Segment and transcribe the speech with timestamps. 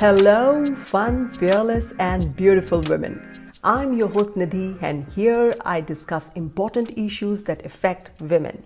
[0.00, 3.50] Hello, fun, fearless, and beautiful women.
[3.64, 8.62] I'm your host Nidhi, and here I discuss important issues that affect women,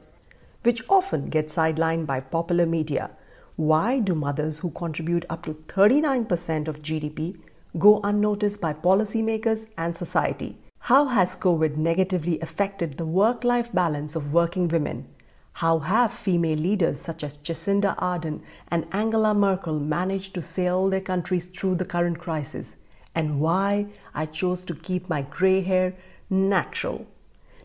[0.63, 3.13] which often get sidelined by popular media.
[3.57, 7.39] Why do mothers who contribute up to 39% of GDP
[7.79, 10.59] go unnoticed by policymakers and society?
[10.81, 15.07] How has COVID negatively affected the work life balance of working women?
[15.55, 21.01] How have female leaders such as Jacinda Ardern and Angela Merkel managed to sail their
[21.01, 22.75] countries through the current crisis?
[23.15, 25.95] And why I chose to keep my grey hair
[26.31, 27.07] natural.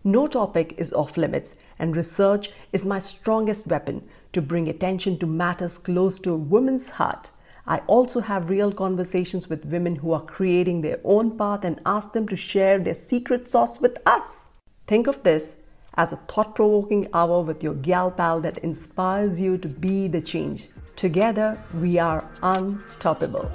[0.03, 5.25] No topic is off limits, and research is my strongest weapon to bring attention to
[5.25, 7.29] matters close to a woman's heart.
[7.65, 12.13] I also have real conversations with women who are creating their own path and ask
[12.13, 14.45] them to share their secret sauce with us.
[14.85, 15.55] Think of this
[15.97, 20.21] as a thought provoking hour with your gal pal that inspires you to be the
[20.21, 20.69] change.
[20.95, 23.51] Together, we are unstoppable.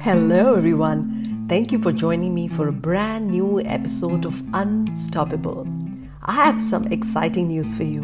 [0.00, 1.46] Hello, everyone.
[1.48, 5.68] Thank you for joining me for a brand new episode of Unstoppable.
[6.22, 8.00] I have some exciting news for you.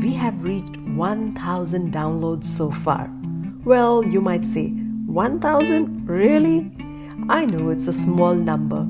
[0.00, 3.10] We have reached 1000 downloads so far.
[3.65, 6.07] Well, you might say, 1000?
[6.09, 6.71] Really?
[7.29, 8.85] I know it's a small number,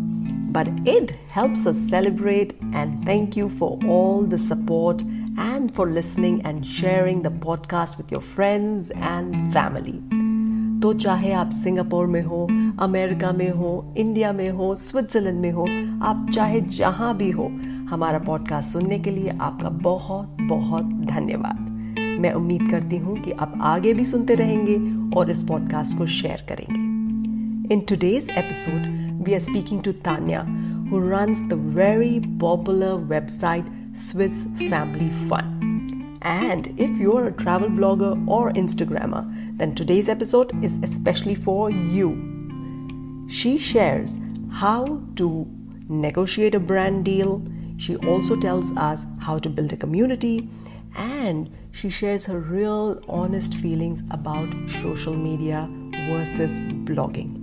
[0.52, 5.02] but it helps us celebrate and thank you for all the support
[5.38, 10.02] and for listening and sharing the podcast with your friends and family.
[10.82, 12.48] तो चाहे आप Singapore में हो
[12.84, 15.66] America में हो India में हो Switzerland में हो
[16.06, 17.44] आप चाहे जहां भी हो
[17.90, 21.68] हमारा पॉडकास्ट सुनने के लिए आपका बहुत बहुत धन्यवाद
[22.21, 24.77] मैं उम्मीद करती हूँ कि आप आगे भी सुनते रहेंगे
[25.19, 28.87] और इस पॉडकास्ट को शेयर करेंगे in today's episode
[29.27, 30.47] we are speaking to Tanya
[30.91, 35.55] who runs the very popular website Swiss Family Fun.
[36.23, 39.23] And if you're a travel blogger or Instagrammer,
[39.59, 42.11] then today's episode is especially for you.
[43.29, 44.19] She shares
[44.51, 45.47] how to
[45.89, 47.43] negotiate a brand deal.
[47.79, 50.49] She also tells us how to build a community
[50.97, 54.49] and she shares her real honest feelings about
[54.81, 55.69] social media
[56.09, 56.51] versus
[56.89, 57.43] blogging.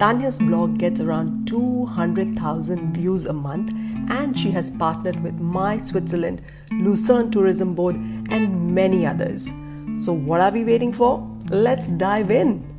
[0.00, 3.72] Tanya's blog gets around 200,000 views a month,
[4.10, 9.52] and she has partnered with My Switzerland, Lucerne Tourism Board, and many others.
[10.00, 11.24] So, what are we waiting for?
[11.50, 12.74] Let's dive in.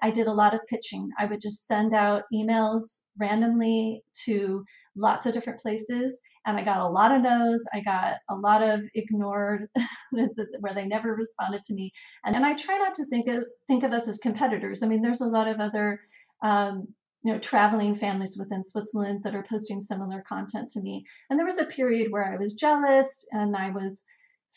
[0.00, 1.10] I did a lot of pitching.
[1.18, 4.64] I would just send out emails randomly to
[4.96, 7.62] lots of different places and I got a lot of no's.
[7.74, 9.68] I got a lot of ignored
[10.10, 11.92] where they never responded to me.
[12.24, 14.82] And, I try not to think of think of us as competitors.
[14.82, 16.00] I mean, there's a lot of other
[16.42, 16.88] um,
[17.22, 21.04] you know traveling families within Switzerland that are posting similar content to me.
[21.28, 24.04] And there was a period where I was jealous and I was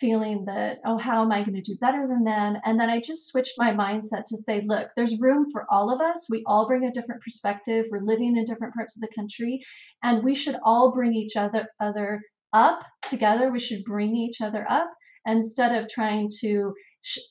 [0.01, 2.57] feeling that, oh, how am I going to do better than them?
[2.66, 6.01] And then I just switched my mindset to say, look, there's room for all of
[6.01, 6.28] us.
[6.29, 7.85] We all bring a different perspective.
[7.89, 9.62] We're living in different parts of the country,
[10.03, 13.51] and we should all bring each other other up together.
[13.51, 14.89] We should bring each other up
[15.25, 16.73] instead of trying to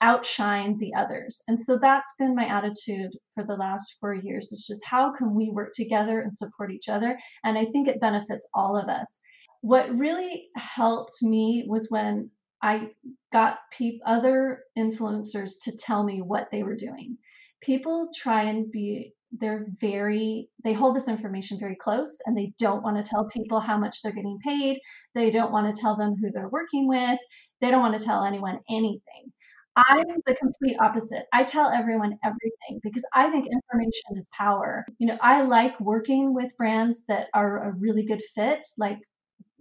[0.00, 1.42] outshine the others.
[1.48, 4.48] And so that's been my attitude for the last four years.
[4.52, 7.18] It's just how can we work together and support each other?
[7.42, 9.20] And I think it benefits all of us.
[9.60, 12.30] What really helped me was when
[12.62, 12.90] I
[13.32, 17.18] got pe- other influencers to tell me what they were doing.
[17.60, 22.82] People try and be they're very they hold this information very close and they don't
[22.82, 24.78] want to tell people how much they're getting paid.
[25.14, 27.18] They don't want to tell them who they're working with.
[27.60, 29.32] They don't want to tell anyone anything.
[29.76, 31.26] I'm the complete opposite.
[31.32, 34.84] I tell everyone everything because i think information is power.
[34.98, 38.98] You know i like working with brands that are a really good fit like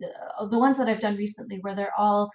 [0.04, 2.32] uh, the ones that i've done recently where they're all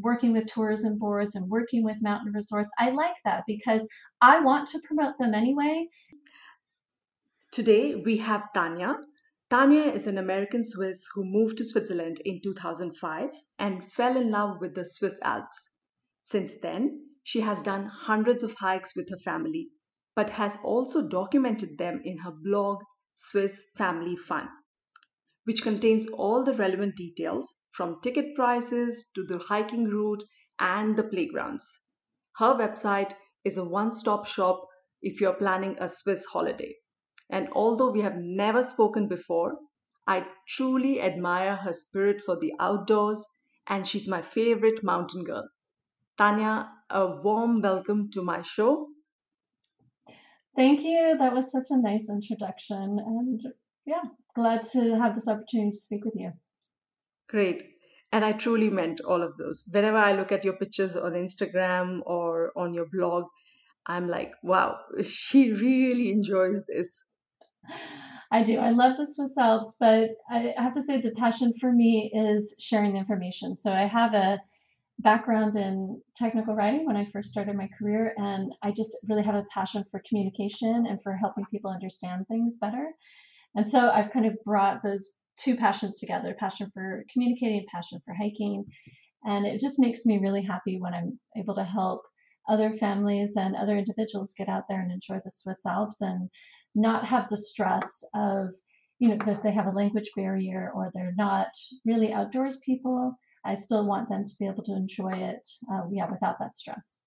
[0.00, 2.70] working with tourism boards and working with mountain resorts.
[2.78, 3.88] I like that because
[4.20, 5.88] I want to promote them anyway.
[7.52, 8.96] Today we have Tanya.
[9.48, 14.56] Tanya is an American Swiss who moved to Switzerland in 2005 and fell in love
[14.60, 15.82] with the Swiss Alps.
[16.22, 19.68] Since then, she has done hundreds of hikes with her family,
[20.14, 22.82] but has also documented them in her blog,
[23.14, 24.48] Swiss Family Fun
[25.46, 30.22] which contains all the relevant details from ticket prices to the hiking route
[30.60, 31.66] and the playgrounds.
[32.36, 33.14] Her website
[33.44, 34.68] is a one stop shop
[35.02, 36.76] if you're planning a Swiss holiday.
[37.30, 39.58] And although we have never spoken before,
[40.06, 43.26] I truly admire her spirit for the outdoors,
[43.66, 45.48] and she's my favorite mountain girl.
[46.18, 48.90] Tanya, a warm welcome to my show.
[50.56, 51.16] Thank you.
[51.18, 52.98] That was such a nice introduction.
[52.98, 53.42] And
[53.86, 54.02] yeah,
[54.34, 56.32] glad to have this opportunity to speak with you.
[57.28, 57.64] Great.
[58.12, 59.64] And I truly meant all of those.
[59.70, 63.24] Whenever I look at your pictures on Instagram or on your blog,
[63.86, 67.04] I'm like, wow, she really enjoys this.
[68.30, 68.58] I do.
[68.58, 72.56] I love the Swiss Alps, but I have to say the passion for me is
[72.60, 73.56] sharing the information.
[73.56, 74.40] So I have a
[74.98, 79.34] background in technical writing when I first started my career, and I just really have
[79.34, 82.88] a passion for communication and for helping people understand things better.
[83.56, 88.14] And so I've kind of brought those two passions together passion for communicating, passion for
[88.14, 88.64] hiking.
[89.24, 92.02] And it just makes me really happy when I'm able to help
[92.48, 96.28] other families and other individuals get out there and enjoy the Swiss Alps and
[96.74, 98.54] not have the stress of,
[98.98, 101.48] you know, if they have a language barrier or they're not
[101.84, 106.10] really outdoors people, I still want them to be able to enjoy it, uh, yeah,
[106.10, 107.00] without that stress.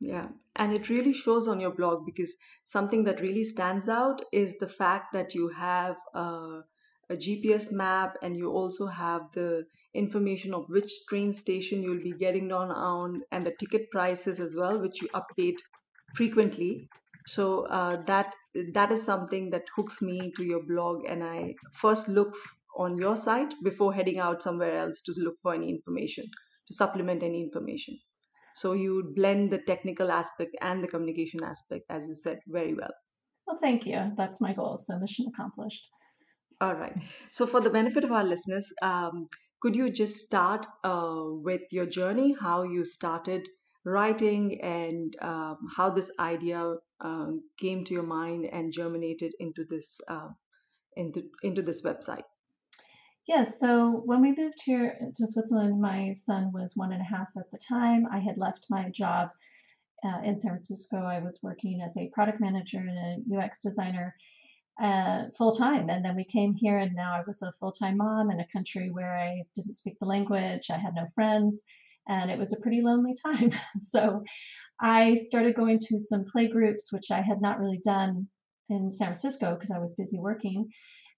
[0.00, 4.58] Yeah, and it really shows on your blog because something that really stands out is
[4.58, 6.62] the fact that you have a,
[7.10, 12.14] a GPS map and you also have the information of which train station you'll be
[12.14, 15.58] getting on on and the ticket prices as well, which you update
[16.14, 16.88] frequently.
[17.26, 18.34] So uh, that
[18.72, 22.34] that is something that hooks me to your blog, and I first look
[22.76, 26.26] on your site before heading out somewhere else to look for any information
[26.66, 27.98] to supplement any information.
[28.56, 32.94] So you blend the technical aspect and the communication aspect, as you said, very well.
[33.46, 34.12] Well, thank you.
[34.16, 34.78] That's my goal.
[34.78, 35.86] So mission accomplished.
[36.62, 36.96] All right.
[37.30, 39.28] So for the benefit of our listeners, um,
[39.60, 43.46] could you just start uh, with your journey, how you started
[43.84, 47.26] writing, and um, how this idea uh,
[47.60, 50.28] came to your mind and germinated into this uh,
[50.96, 52.24] into into this website?
[53.26, 53.58] Yes.
[53.58, 57.50] So when we moved here to Switzerland, my son was one and a half at
[57.50, 58.06] the time.
[58.12, 59.30] I had left my job
[60.04, 60.98] uh, in San Francisco.
[60.98, 64.14] I was working as a product manager and a UX designer
[64.80, 65.88] uh, full time.
[65.88, 68.46] And then we came here, and now I was a full time mom in a
[68.52, 71.64] country where I didn't speak the language, I had no friends,
[72.08, 73.50] and it was a pretty lonely time.
[73.80, 74.22] so
[74.80, 78.28] I started going to some play groups, which I had not really done
[78.68, 80.68] in San Francisco because I was busy working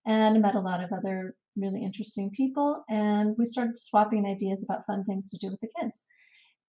[0.06, 2.84] and met a lot of other really interesting people.
[2.88, 6.04] And we started swapping ideas about fun things to do with the kids.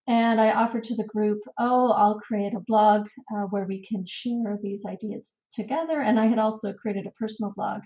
[0.08, 4.06] And I offered to the group, oh, I'll create a blog uh, where we can
[4.08, 6.02] share these ideas together.
[6.02, 7.82] And I had also created a personal blog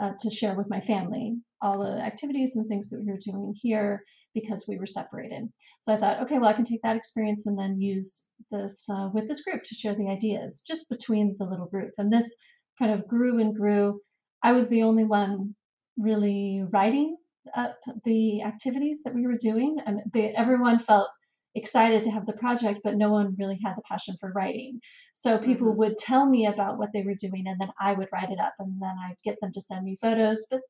[0.00, 3.54] uh, to share with my family all the activities and things that we were doing
[3.60, 4.02] here
[4.32, 5.48] because we were separated.
[5.82, 9.08] So I thought, okay, well, I can take that experience and then use this uh,
[9.12, 11.90] with this group to share the ideas just between the little group.
[11.98, 12.34] And this
[12.78, 14.00] kind of grew and grew.
[14.42, 15.54] I was the only one
[16.00, 17.16] really writing
[17.56, 19.76] up the activities that we were doing.
[19.86, 21.08] And they, everyone felt
[21.54, 24.80] excited to have the project, but no one really had the passion for writing.
[25.12, 25.78] So people mm-hmm.
[25.78, 28.54] would tell me about what they were doing, and then I would write it up,
[28.58, 30.46] and then I'd get them to send me photos.
[30.50, 30.60] But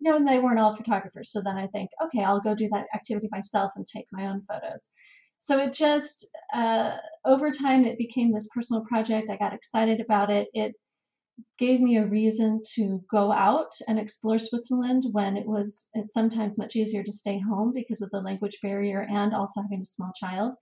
[0.00, 1.32] you know, and they weren't all photographers.
[1.32, 4.42] So then I think, okay, I'll go do that activity myself and take my own
[4.48, 4.92] photos.
[5.38, 9.30] So it just uh, over time it became this personal project.
[9.30, 10.48] I got excited about it.
[10.52, 10.74] It
[11.58, 16.58] gave me a reason to go out and explore Switzerland when it was it's sometimes
[16.58, 20.12] much easier to stay home because of the language barrier and also having a small
[20.18, 20.54] child.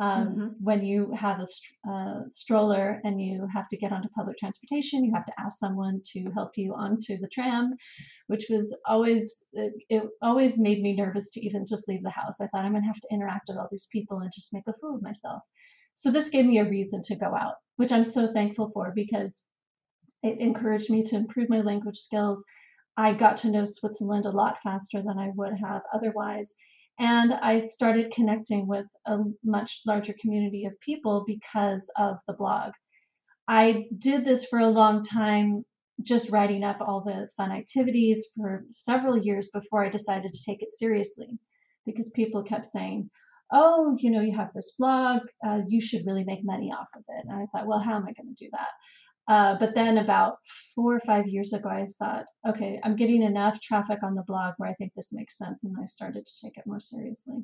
[0.00, 0.46] Um, mm-hmm.
[0.58, 5.12] When you have a uh, stroller and you have to get onto public transportation, you
[5.14, 7.74] have to ask someone to help you onto the tram,
[8.26, 12.40] which was always it, it always made me nervous to even just leave the house.
[12.40, 14.64] I thought I'm going to have to interact with all these people and just make
[14.66, 15.42] a fool of myself.
[15.94, 19.44] So this gave me a reason to go out, which I'm so thankful for because
[20.22, 22.44] it encouraged me to improve my language skills.
[22.96, 26.54] I got to know Switzerland a lot faster than I would have otherwise.
[26.98, 32.72] And I started connecting with a much larger community of people because of the blog.
[33.48, 35.64] I did this for a long time,
[36.02, 40.62] just writing up all the fun activities for several years before I decided to take
[40.62, 41.38] it seriously
[41.86, 43.10] because people kept saying,
[43.54, 47.02] Oh, you know, you have this blog, uh, you should really make money off of
[47.08, 47.26] it.
[47.28, 48.68] And I thought, well, how am I going to do that?
[49.32, 50.34] Uh, but then about
[50.74, 54.54] four or five years ago, I thought, okay, I'm getting enough traffic on the blog
[54.58, 55.64] where I think this makes sense.
[55.64, 57.38] And I started to take it more seriously.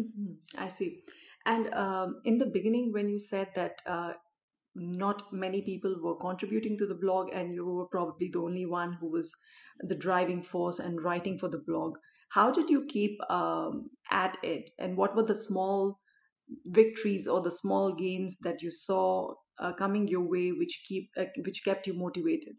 [0.00, 0.32] Mm-hmm.
[0.64, 0.90] I see.
[1.44, 4.12] And um, in the beginning, when you said that uh,
[4.74, 8.94] not many people were contributing to the blog, and you were probably the only one
[8.94, 9.34] who was
[9.80, 11.98] the driving force and writing for the blog,
[12.30, 14.70] how did you keep um, at it?
[14.78, 15.98] And what were the small
[16.66, 21.26] victories or the small gains that you saw uh, coming your way which keep uh,
[21.46, 22.54] which kept you motivated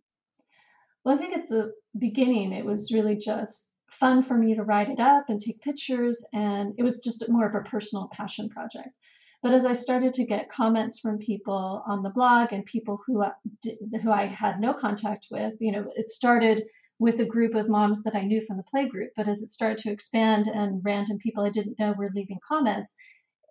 [1.03, 1.71] well i think at the
[2.07, 6.25] beginning it was really just fun for me to write it up and take pictures
[6.33, 8.89] and it was just more of a personal passion project
[9.43, 13.23] But as I started to get comments from people on the blog and people who
[14.01, 16.63] who I had no contact with, you know, it started
[16.97, 19.11] with a group of moms that I knew from the play group.
[19.17, 22.95] But as it started to expand and random people I didn't know were leaving comments,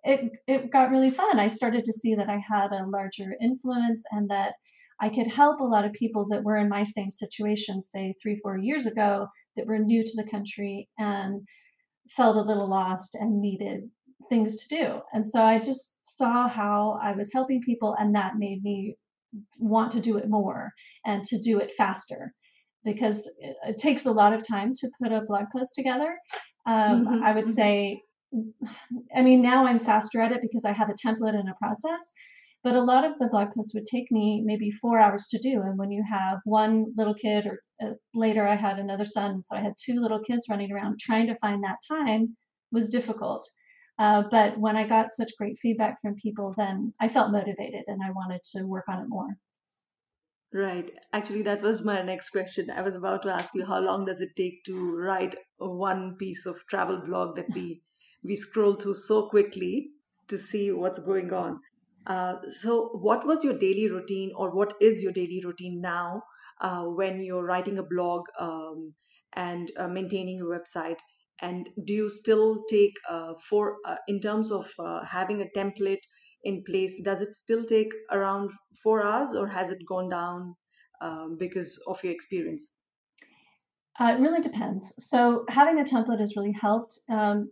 [0.03, 1.39] it it got really fun.
[1.39, 4.53] I started to see that I had a larger influence and that
[4.99, 8.39] I could help a lot of people that were in my same situation, say three,
[8.41, 11.41] four years ago, that were new to the country and
[12.09, 13.89] felt a little lost and needed
[14.29, 15.01] things to do.
[15.13, 18.95] And so I just saw how I was helping people, and that made me
[19.57, 20.71] want to do it more
[21.05, 22.33] and to do it faster
[22.85, 26.17] because it, takes a lot of time to put a blog post together.
[26.65, 27.23] Um, mm-hmm.
[27.23, 27.53] I would mm-hmm.
[27.53, 28.01] say,
[29.15, 32.11] I mean, now I'm faster at it because I have a template and a process.
[32.63, 35.61] But a lot of the blog posts would take me maybe four hours to do.
[35.61, 39.57] And when you have one little kid, or uh, later I had another son, so
[39.57, 42.37] I had two little kids running around, trying to find that time
[42.71, 43.45] was difficult.
[43.99, 48.01] Uh, but when I got such great feedback from people, then I felt motivated and
[48.01, 49.37] I wanted to work on it more.
[50.53, 50.89] Right.
[51.11, 52.69] Actually, that was my next question.
[52.69, 56.45] I was about to ask you how long does it take to write one piece
[56.45, 57.81] of travel blog that we
[58.23, 59.91] we scroll through so quickly
[60.27, 61.59] to see what's going on.
[62.05, 66.21] Uh, so, what was your daily routine, or what is your daily routine now
[66.61, 68.93] uh, when you're writing a blog um,
[69.33, 70.99] and uh, maintaining a website?
[71.41, 76.03] And do you still take uh, for uh, in terms of uh, having a template
[76.43, 77.01] in place?
[77.01, 78.51] Does it still take around
[78.83, 80.55] four hours, or has it gone down
[80.99, 82.79] um, because of your experience?
[83.99, 84.93] it really depends.
[84.97, 86.99] So, having a template has really helped.
[87.09, 87.51] Um,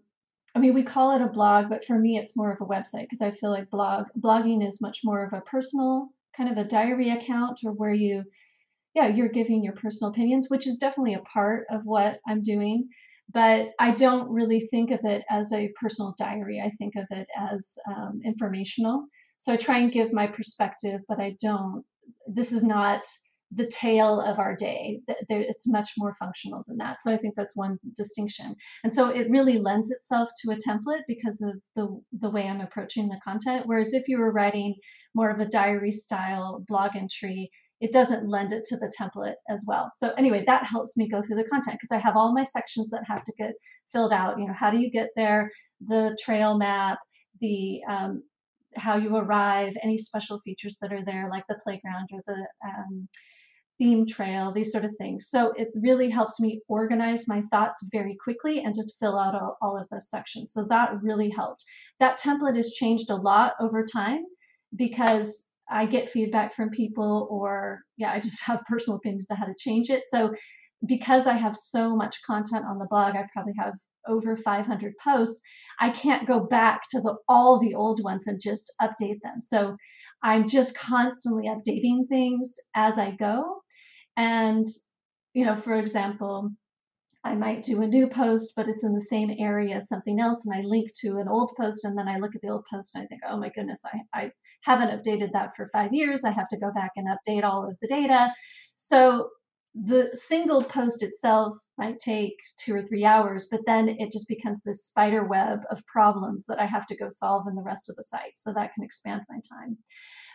[0.53, 3.03] I mean, we call it a blog, but for me, it's more of a website
[3.03, 6.67] because I feel like blog blogging is much more of a personal kind of a
[6.67, 8.23] diary account or where you,
[8.93, 12.89] yeah, you're giving your personal opinions, which is definitely a part of what I'm doing.
[13.33, 16.61] But I don't really think of it as a personal diary.
[16.63, 19.05] I think of it as um, informational.
[19.37, 21.83] So I try and give my perspective, but I don't.
[22.27, 23.03] This is not
[23.53, 25.01] the tale of our day.
[25.07, 27.01] It's much more functional than that.
[27.01, 28.55] So I think that's one distinction.
[28.83, 32.61] And so it really lends itself to a template because of the, the way I'm
[32.61, 33.63] approaching the content.
[33.65, 34.75] Whereas if you were writing
[35.13, 39.65] more of a diary style blog entry, it doesn't lend it to the template as
[39.67, 39.89] well.
[39.95, 42.91] So anyway, that helps me go through the content because I have all my sections
[42.91, 43.53] that have to get
[43.91, 44.39] filled out.
[44.39, 45.49] You know, how do you get there?
[45.81, 46.99] The trail map,
[47.41, 48.23] the um,
[48.77, 53.09] how you arrive, any special features that are there, like the playground or the um,
[53.81, 55.27] theme trail, these sort of things.
[55.27, 59.57] So it really helps me organize my thoughts very quickly and just fill out all,
[59.59, 60.53] all of those sections.
[60.53, 61.65] So that really helped.
[61.99, 64.23] That template has changed a lot over time
[64.75, 69.45] because I get feedback from people or yeah, I just have personal opinions on how
[69.45, 70.03] to change it.
[70.05, 70.35] So
[70.85, 73.73] because I have so much content on the blog, I probably have
[74.07, 75.41] over 500 posts.
[75.79, 79.41] I can't go back to the, all the old ones and just update them.
[79.41, 79.75] So
[80.21, 83.60] I'm just constantly updating things as I go.
[84.21, 84.67] And,
[85.33, 86.51] you know, for example,
[87.23, 90.45] I might do a new post, but it's in the same area as something else,
[90.45, 92.93] and I link to an old post, and then I look at the old post
[92.93, 94.31] and I think, oh my goodness, I, I
[94.63, 96.23] haven't updated that for five years.
[96.23, 98.31] I have to go back and update all of the data.
[98.75, 99.29] So
[99.73, 104.61] the single post itself might take two or three hours, but then it just becomes
[104.61, 107.95] this spider web of problems that I have to go solve in the rest of
[107.95, 108.35] the site.
[108.35, 109.77] So that can expand my time.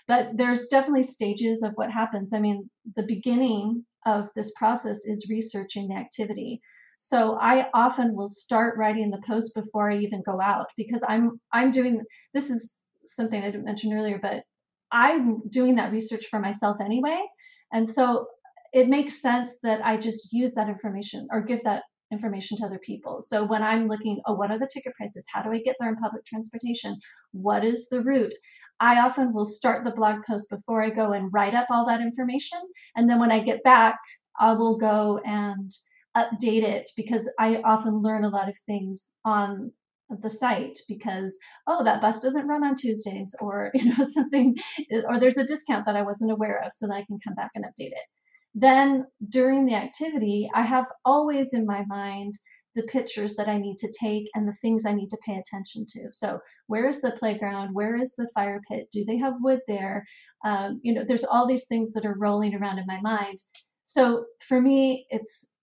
[0.08, 2.32] But there's definitely stages of what happens.
[2.32, 6.60] I mean, the beginning of this process is researching the activity.
[6.98, 11.40] So I often will start writing the post before I even go out because I'm
[11.52, 12.00] I'm doing
[12.32, 14.44] this is something I didn't mention earlier, but
[14.92, 17.20] I'm doing that research for myself anyway.
[17.72, 18.26] And so
[18.72, 21.82] it makes sense that I just use that information or give that
[22.12, 23.20] information to other people.
[23.20, 25.26] So when I'm looking, oh, what are the ticket prices?
[25.32, 26.98] How do I get there in public transportation?
[27.32, 28.34] What is the route?
[28.80, 32.00] I often will start the blog post before I go and write up all that
[32.00, 32.58] information.
[32.94, 33.96] And then when I get back,
[34.38, 35.70] I will go and
[36.16, 39.72] update it because I often learn a lot of things on
[40.08, 44.54] the site because oh that bus doesn't run on tuesdays or you know something
[45.08, 47.50] or there's a discount that i wasn't aware of so that i can come back
[47.56, 48.06] and update it
[48.54, 52.34] then during the activity i have always in my mind
[52.76, 55.86] the pictures that I need to take and the things I need to pay attention
[55.88, 56.12] to.
[56.12, 57.70] So, where is the playground?
[57.72, 58.88] Where is the fire pit?
[58.92, 60.06] Do they have wood there?
[60.44, 63.38] Um, you know, there's all these things that are rolling around in my mind.
[63.84, 65.54] So, for me, it's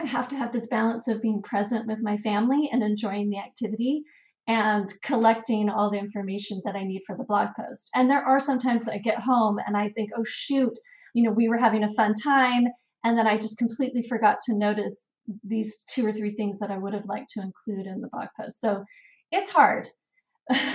[0.00, 3.38] I have to have this balance of being present with my family and enjoying the
[3.38, 4.02] activity
[4.46, 7.90] and collecting all the information that I need for the blog post.
[7.94, 10.72] And there are sometimes I get home and I think, oh, shoot,
[11.14, 12.64] you know, we were having a fun time.
[13.04, 15.06] And then I just completely forgot to notice
[15.44, 18.28] these two or three things that I would have liked to include in the blog
[18.38, 18.60] post.
[18.60, 18.84] So
[19.30, 19.88] it's hard.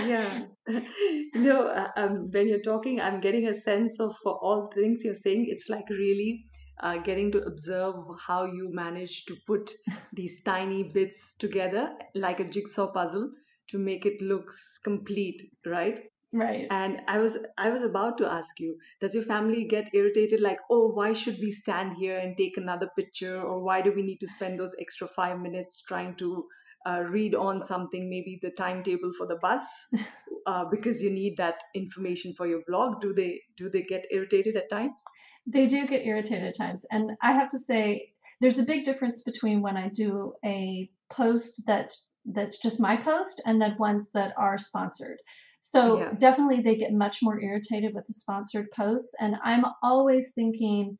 [0.05, 0.43] yeah
[1.35, 5.15] no uh, um, when you're talking i'm getting a sense of for all things you're
[5.15, 6.45] saying it's like really
[6.81, 7.95] uh, getting to observe
[8.27, 9.71] how you manage to put
[10.13, 13.29] these tiny bits together like a jigsaw puzzle
[13.67, 16.01] to make it looks complete right
[16.33, 16.67] right.
[16.69, 20.59] And i was i was about to ask you does your family get irritated like
[20.69, 23.39] oh why should we stand here and take another picture?
[23.41, 26.45] Or why do we need to spend those extra 5 minutes trying to
[26.85, 29.87] uh, read on something maybe the timetable for the bus?
[30.45, 32.99] Uh, because you need that information for your blog.
[32.99, 35.01] Do they do they get irritated at times?
[35.47, 36.85] They do get irritated at times.
[36.91, 38.09] And i have to say
[38.41, 43.41] there's a big difference between when i do a post that's that's just my post
[43.45, 45.19] and then ones that are sponsored
[45.65, 46.11] so yeah.
[46.19, 50.97] definitely they get much more irritated with the sponsored posts and i'm always thinking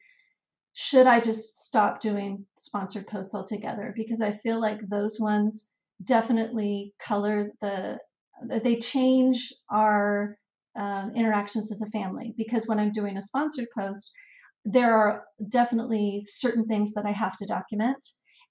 [0.73, 3.93] should i just stop doing sponsored posts altogether?
[3.95, 5.69] Because i feel like those ones
[6.03, 7.97] definitely color the
[8.63, 10.37] they change our
[10.75, 12.33] um, interactions as a family.
[12.37, 14.11] Because when i'm doing a sponsored post
[14.65, 17.99] there are definitely certain things that i have to document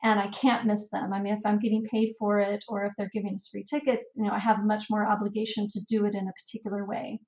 [0.02, 2.92] and i can't miss them i mean if i'm getting paid for it or if
[2.96, 6.14] they're giving us free tickets you know i have much more obligation to do it
[6.14, 7.18] in a particular way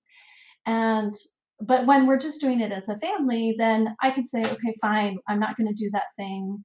[0.66, 1.14] and
[1.60, 5.16] but when we're just doing it as a family then i can say okay fine
[5.28, 6.64] i'm not going to do that thing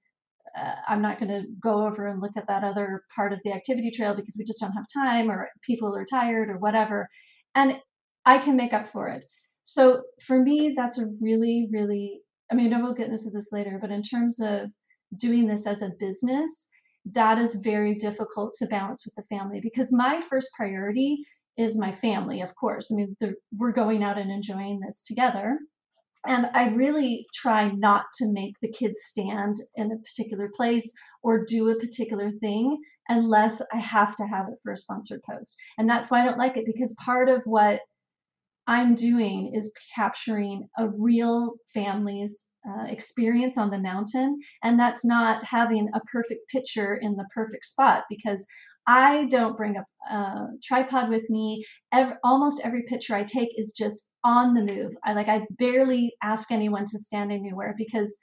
[0.57, 3.53] uh, I'm not going to go over and look at that other part of the
[3.53, 7.07] activity trail because we just don't have time or people are tired or whatever.
[7.55, 7.79] And
[8.25, 9.23] I can make up for it.
[9.63, 13.77] So for me, that's a really, really, I mean, I we'll get into this later,
[13.81, 14.69] but in terms of
[15.17, 16.67] doing this as a business,
[17.13, 21.23] that is very difficult to balance with the family because my first priority
[21.57, 22.91] is my family, of course.
[22.91, 25.59] I mean, the, we're going out and enjoying this together
[26.27, 31.45] and I really try not to make the kids stand in a particular place or
[31.45, 35.57] do a particular thing unless I have to have it for a sponsored post.
[35.77, 37.79] And that's why I don't like it because part of what
[38.69, 44.39] I'm doing is capturing a real family's uh, experience on the mountain.
[44.63, 48.45] And that's not having a perfect picture in the perfect spot because
[48.85, 51.65] I don't bring a, a tripod with me.
[51.91, 54.91] Every, almost every picture I take is just on the move.
[55.03, 58.15] I like I barely ask anyone to stand anywhere because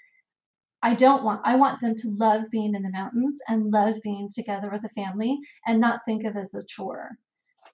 [0.80, 4.28] I don't want I want them to love being in the mountains and love being
[4.32, 7.18] together with a family and not think of as a chore.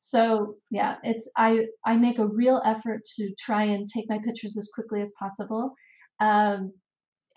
[0.05, 4.57] So yeah, it's I I make a real effort to try and take my pictures
[4.59, 5.75] as quickly as possible.
[6.21, 6.73] Um,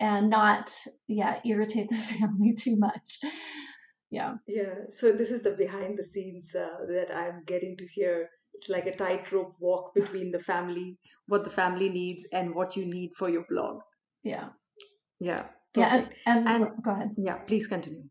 [0.00, 0.70] and not
[1.08, 3.20] yeah irritate the family too much.
[4.10, 4.34] Yeah.
[4.46, 8.28] Yeah so this is the behind the scenes uh, that i'm getting to hear.
[8.54, 12.84] It's like a tightrope walk between the family what the family needs and what you
[12.84, 13.80] need for your blog.
[14.22, 14.48] Yeah.
[15.20, 15.44] Yeah
[15.76, 17.10] yeah and, and, and go ahead.
[17.16, 18.04] yeah please continue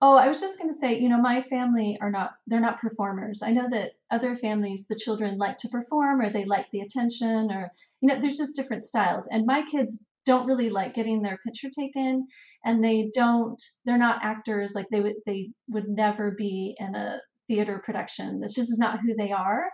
[0.00, 2.80] oh i was just going to say you know my family are not they're not
[2.80, 3.42] performers.
[3.42, 7.50] I know that other families the children like to perform or they like the attention
[7.50, 9.28] or you know there's just different styles.
[9.30, 12.26] And my kids don't really like getting their picture taken
[12.64, 14.72] and they don't they're not actors.
[14.74, 18.40] Like they would they would never be in a theater production.
[18.40, 19.70] This just is not who they are.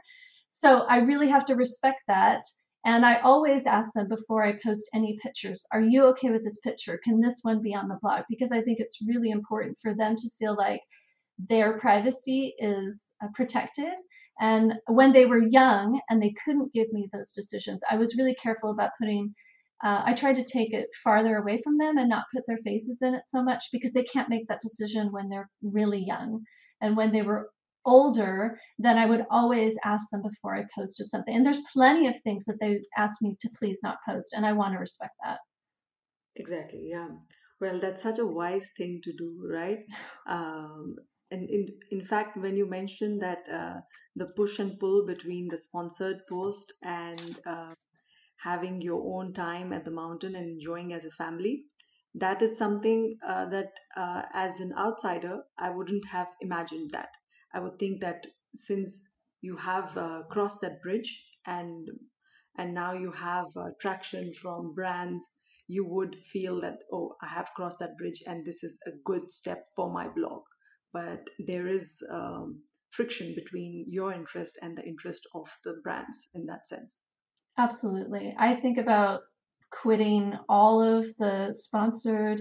[0.49, 2.43] So i really have to respect that
[2.85, 6.61] and i always ask them before i post any pictures are you okay with this
[6.61, 7.01] picture?
[7.05, 8.23] Can this one be on the blog?
[8.29, 10.81] Because i think it's really important for them to feel like
[11.39, 13.93] their privacy is uh, protected.
[14.41, 18.35] And when they were young and they couldn't give me those decisions i was really
[18.35, 19.35] careful about putting
[19.83, 23.03] uh, I tried to take it farther away from them and not put their faces
[23.03, 26.45] in it so much because they can't make that decision when they're really young.
[26.81, 27.51] And when they were
[27.85, 31.35] older, then I would always ask them before I posted something.
[31.35, 34.53] And there's plenty of things that they asked me to please not post, and I
[34.53, 35.41] want to respect that.
[36.37, 36.89] Exactly.
[36.91, 37.09] Yeah.
[37.61, 39.79] Well, that's such a wise thing to do, right?
[40.27, 40.97] Um,
[41.31, 43.81] and in in fact, when you mentioned that uh,
[44.15, 47.75] the push and pull between the sponsored post and uh,
[48.39, 51.65] having your own time at the mountain and enjoying as a family
[52.15, 57.11] that is something uh, that uh, as an outsider i wouldn't have imagined that
[57.55, 59.09] i would think that since
[59.41, 61.89] you have uh, crossed that bridge and
[62.59, 65.31] and now you have uh, traction from brands
[65.69, 69.31] you would feel that oh i have crossed that bridge and this is a good
[69.31, 70.43] step for my blog
[70.93, 72.61] but there is um,
[72.91, 77.05] friction between your interest and the interest of the brands in that sense
[77.59, 78.35] Absolutely.
[78.39, 79.21] I think about
[79.71, 82.41] quitting all of the sponsored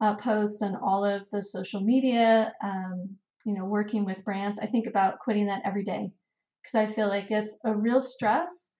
[0.00, 4.58] uh, posts and all of the social media, um, you know, working with brands.
[4.58, 6.10] I think about quitting that every day
[6.62, 8.72] because I feel like it's a real stress.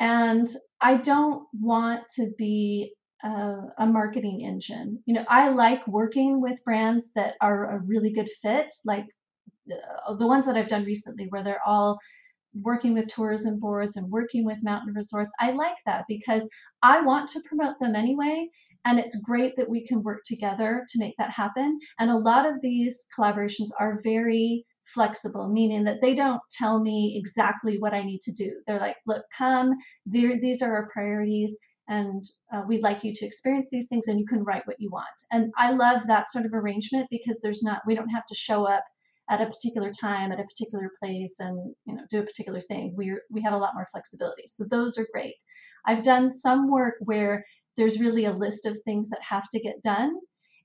[0.00, 0.48] And
[0.80, 5.02] I don't want to be a, a marketing engine.
[5.06, 9.06] You know, I like working with brands that are a really good fit, like
[9.66, 9.76] the,
[10.18, 11.98] the ones that I've done recently, where they're all
[12.60, 15.30] working with tourism boards and working with mountain resorts.
[15.40, 16.48] I like that because
[16.82, 18.48] I want to promote them anyway.
[18.84, 21.78] And it's great that we can work together to make that happen.
[21.98, 27.16] And a lot of these collaborations are very flexible, meaning that they don't tell me
[27.18, 28.52] exactly what I need to do.
[28.66, 29.72] They're like, look, come,
[30.06, 31.56] these are our priorities,
[31.88, 34.90] and uh, we'd like you to experience these things, and you can write what you
[34.90, 35.06] want.
[35.32, 38.66] And I love that sort of arrangement because there's not, we don't have to show
[38.66, 38.84] up
[39.30, 42.92] at a particular time at a particular place and you know do a particular thing
[42.96, 45.34] we we have a lot more flexibility so those are great
[45.86, 47.44] i've done some work where
[47.76, 50.14] there's really a list of things that have to get done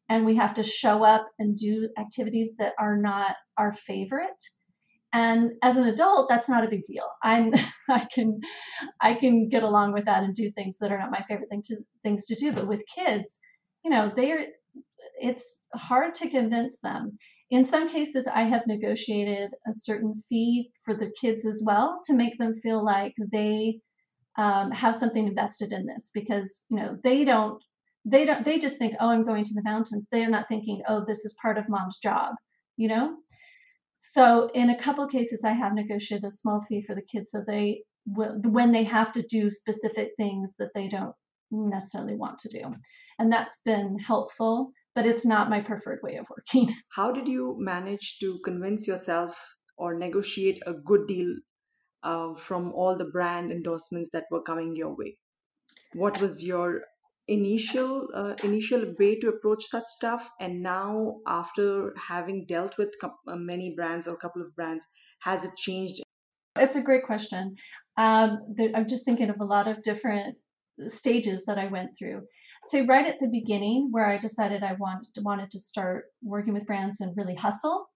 [0.10, 4.44] and we have to show up and do activities that are not our favorite.
[5.14, 7.08] And as an adult that's not a big deal.
[7.24, 7.54] I'm
[7.90, 8.40] i can
[9.02, 11.64] i can get along with that and do things that are not my favorite thing
[11.66, 12.52] to things to do.
[12.52, 13.40] But with kids
[13.84, 14.48] you know they're
[15.22, 17.18] it's hard to convince them.
[17.52, 22.14] In some cases i have negotiated a certain fee for the kids as well to
[22.14, 23.80] make them feel like they
[24.38, 27.62] um, have something invested in this because you know they don't
[28.06, 30.06] they don't they just think oh i'm going to the mountains.
[30.12, 32.36] They're not thinking oh this is part of mom's job
[32.80, 33.18] you know?
[34.00, 37.32] So in a couple of cases i have negotiated a small fee for the kids
[37.32, 41.14] so they will when they have to do specific things that they don't
[41.52, 42.72] necessarily want to do.
[43.20, 46.74] And that's been helpful but it's not my preferred way of working.
[46.96, 49.38] How did you manage to convince yourself
[49.78, 51.36] or negotiate a good deal
[52.04, 55.18] uh, from all the brand endorsements that were coming your way?
[55.94, 56.82] What was your
[57.28, 60.30] initial uh, initial way to approach such stuff?
[60.40, 64.86] And now after having dealt with uh, many brands or a couple of brands
[65.22, 66.02] has it changed?
[66.58, 67.56] It's a great question.
[67.98, 68.40] Um,
[68.76, 70.38] i'm just thinking of a lot of different
[70.88, 72.22] stages that i went through.
[72.68, 76.54] So right at the beginning where i decided i wanted to, wanted to start working
[76.54, 77.88] with brands and really hustle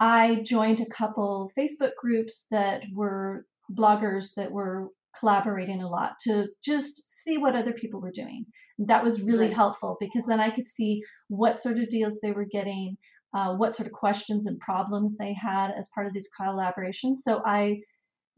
[0.00, 6.48] i joined a couple facebook groups that were bloggers that were collaborating a lot to
[6.64, 8.46] just see what other people were doing.
[8.78, 9.56] That was really right.
[9.56, 12.96] helpful because then I could see what sort of deals they were getting,
[13.34, 17.16] uh, what sort of questions and problems they had as part of these collaborations.
[17.22, 17.80] So I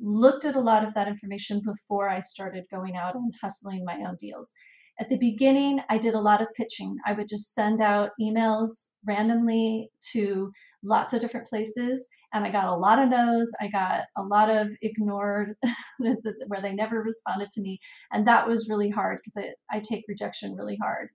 [0.01, 3.99] looked at a lot of that information before I started going out and hustling my
[4.07, 4.53] own deals.
[5.01, 6.97] At the beginning, I did a lot of pitching.
[7.07, 12.67] I would just send out emails randomly to lots of different places and I got
[12.67, 13.51] a lot of no's.
[13.61, 15.55] I got a lot of ignored
[15.99, 17.81] where they never responded to me.
[18.13, 21.09] And that was really hard because I, I take rejection really hard.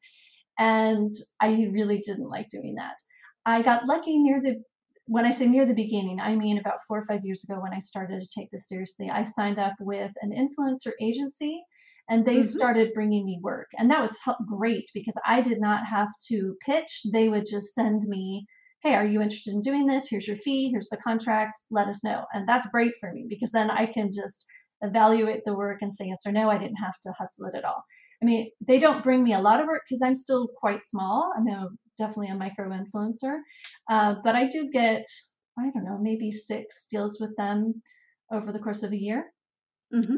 [0.60, 2.96] And I really didn't like doing that.
[3.46, 4.62] I got lucky near the,
[5.06, 7.74] when I say near the beginning, I mean about four or five years ago when
[7.74, 9.10] I started to take this seriously.
[9.10, 11.64] I signed up with an influencer agency
[12.10, 12.48] and they mm-hmm.
[12.48, 13.68] started bringing me work.
[13.78, 17.02] And that was great because I did not have to pitch.
[17.12, 18.46] They would just send me
[18.86, 20.08] hey, are you interested in doing this?
[20.08, 22.26] Here's your fee, here's the contract, let us know.
[22.34, 24.46] And that's great for me because then I can just
[24.82, 26.52] evaluate the work and say yes or no.
[26.52, 27.84] I didn't have to hustle it at all.
[28.22, 31.32] I mean, they don't bring me a lot of work because I'm still quite small.
[31.36, 33.40] I'm a, definitely a micro influencer,
[33.90, 35.04] uh, but I do get,
[35.58, 37.82] I don't know, maybe six deals with them
[38.32, 39.32] over the course of a year.
[39.92, 40.16] Mm-hmm.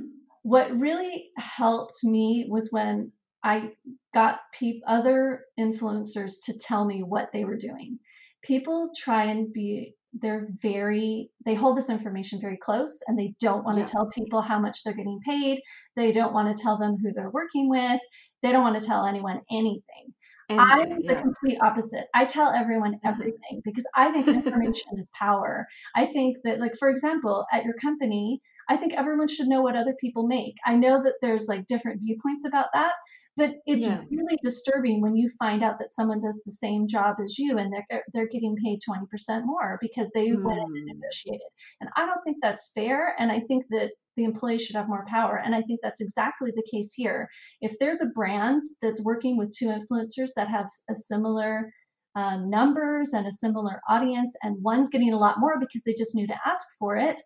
[0.48, 3.12] What really helped me was when
[3.44, 3.74] I
[4.14, 8.00] got pe- other influencers to tell me what they were doing
[8.44, 13.66] people try and be they're very they hold this information very close and they don't
[13.66, 13.88] want to yeah.
[13.88, 15.60] tell people how much they're getting paid
[15.96, 18.00] they don't want to tell them who they're working with
[18.42, 20.14] they don't want to tell anyone anything
[20.50, 22.06] I'm the complete opposite.
[22.16, 25.68] I tell everyone everything because I think information is power.
[25.94, 29.76] I think that, like, for example, at your company, I think everyone should know what
[29.76, 30.56] other people make.
[30.66, 32.94] I know that there's like different viewpoints about that,
[33.38, 34.02] but it's yeah.
[34.10, 37.72] really disturbing when you find out that someone does the same job as you and
[37.72, 40.44] they're they're getting paid 20% more because they mm.
[40.44, 41.48] went and negotiated.
[41.80, 43.16] And I don't think that's fair.
[43.20, 45.40] And I think that the employee should have more power.
[45.44, 47.30] And I think that's exactly the case here.
[47.62, 51.72] If there's a brand that's working with two influencers that have a similar
[52.16, 56.16] um, numbers and a similar audience, and one's getting a lot more because they just
[56.16, 57.22] knew to ask for it,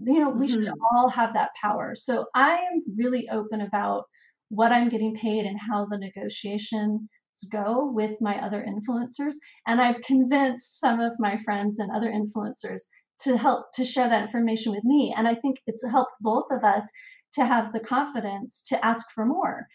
[0.00, 0.64] you know, we mm-hmm.
[0.64, 1.94] should all have that power.
[1.96, 4.04] So I am really open about
[4.48, 7.08] what I'm getting paid and how the negotiations
[7.52, 9.34] go with my other influencers.
[9.66, 12.82] And I've convinced some of my friends and other influencers
[13.24, 15.14] to help to share that information with me.
[15.16, 16.90] And I think it's helped both of us
[17.34, 19.66] to have the confidence to ask for more.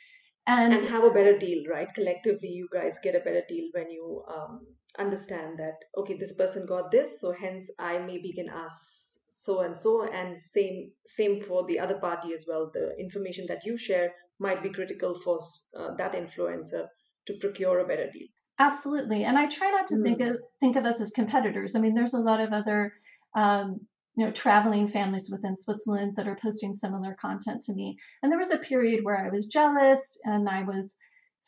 [0.47, 1.87] And, and have a better deal, right?
[1.93, 4.61] Collectively, you guys get a better deal when you um,
[4.97, 9.10] understand that, okay, this person got this, so hence I maybe can ask
[9.41, 13.65] so and so and same same for the other party as well the information that
[13.65, 15.39] you share might be critical for
[15.79, 16.85] uh, that influencer
[17.25, 18.27] to procure a better deal.
[18.59, 20.03] Absolutely, and I try not to mm.
[20.03, 21.75] think of think of us as competitors.
[21.75, 22.93] I mean, there's a lot of other
[23.35, 23.79] um,
[24.15, 27.97] you know traveling families within Switzerland that are posting similar content to me.
[28.21, 30.97] And there was a period where I was jealous and I was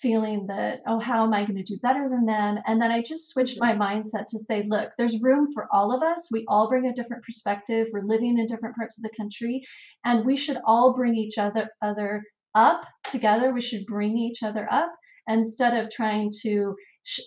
[0.02, 2.58] feeling that oh how am i going to do better than them?
[2.66, 6.04] And then i just switched my mindset to say look there's room for all of
[6.04, 6.30] us.
[6.32, 7.88] We all bring a different perspective.
[7.92, 9.62] We're living in different parts of the country
[10.04, 12.24] and we should all bring each other other
[12.56, 13.54] up together.
[13.54, 14.92] We should bring each other up
[15.28, 16.76] instead of trying to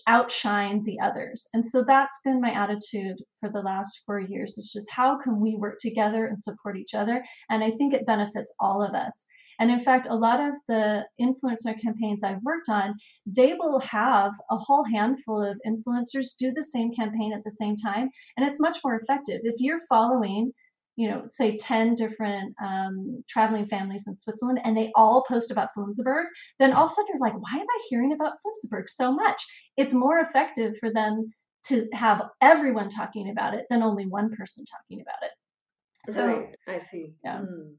[0.07, 1.49] outshine the others.
[1.55, 5.41] And so that's been my attitude for the last four years It's just how can
[5.41, 7.25] we work together and support each other?
[7.49, 9.27] And i think it benefits all of us
[9.59, 12.95] and in fact, a lot of the influencer campaigns I've worked on,
[13.27, 17.77] they will have a whole handful of influencers do the same campaign at the same
[17.77, 18.11] time.
[18.37, 19.41] And it's much more effective.
[19.45, 20.53] If you're following,
[20.97, 25.71] you know, say 10 different um, traveling families in Switzerland and they all post about
[25.77, 26.25] Flumserberg,
[26.59, 29.43] then all of a sudden you're like, why am I hearing about Flumserberg so much?
[29.77, 31.33] It's more effective for them
[31.67, 36.13] to have everyone talking about it than only one person talking about it.
[36.13, 37.15] So, right, I see.
[37.25, 37.39] Yeah.
[37.41, 37.75] Mm.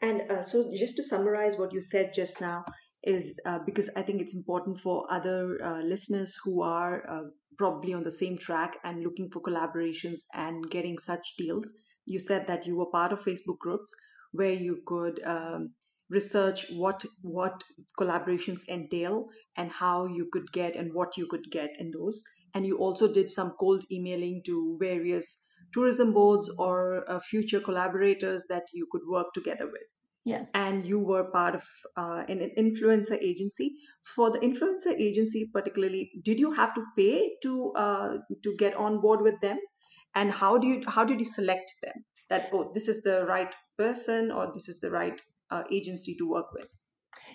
[0.00, 2.64] And uh, so, just to summarize what you said just now,
[3.02, 7.94] is uh, because I think it's important for other uh, listeners who are uh, probably
[7.94, 11.72] on the same track and looking for collaborations and getting such deals.
[12.04, 13.94] You said that you were part of Facebook groups
[14.32, 15.70] where you could um,
[16.10, 17.64] research what what
[17.98, 22.22] collaborations entail and how you could get and what you could get in those.
[22.54, 28.44] And you also did some cold emailing to various tourism boards or uh, future collaborators
[28.48, 29.82] that you could work together with.
[30.24, 30.50] Yes.
[30.54, 31.62] And you were part of
[31.96, 33.76] uh, an, an influencer agency.
[34.16, 39.00] For the influencer agency, particularly, did you have to pay to uh, to get on
[39.00, 39.58] board with them?
[40.16, 41.94] And how do you how did you select them?
[42.28, 46.28] That oh, this is the right person or this is the right uh, agency to
[46.28, 46.66] work with.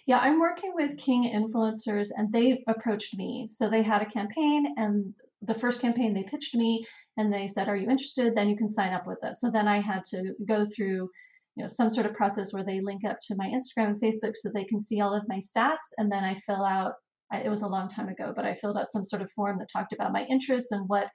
[0.06, 3.48] Yeah, I'm working with Kingfluencers, and they approached me.
[3.50, 6.86] So they had a campaign, and the first campaign they pitched me
[7.18, 8.36] and they said are you interested?
[8.36, 9.40] Then you can sign up with us.
[9.40, 11.10] So then i had to go through
[11.56, 14.36] you know some sort of process where they link up to my instagram and facebook
[14.36, 16.94] so they can see all of my stats and then i fill out
[17.34, 19.68] it was a long time ago but i filled out some sort of form that
[19.72, 21.08] talked about my interests and what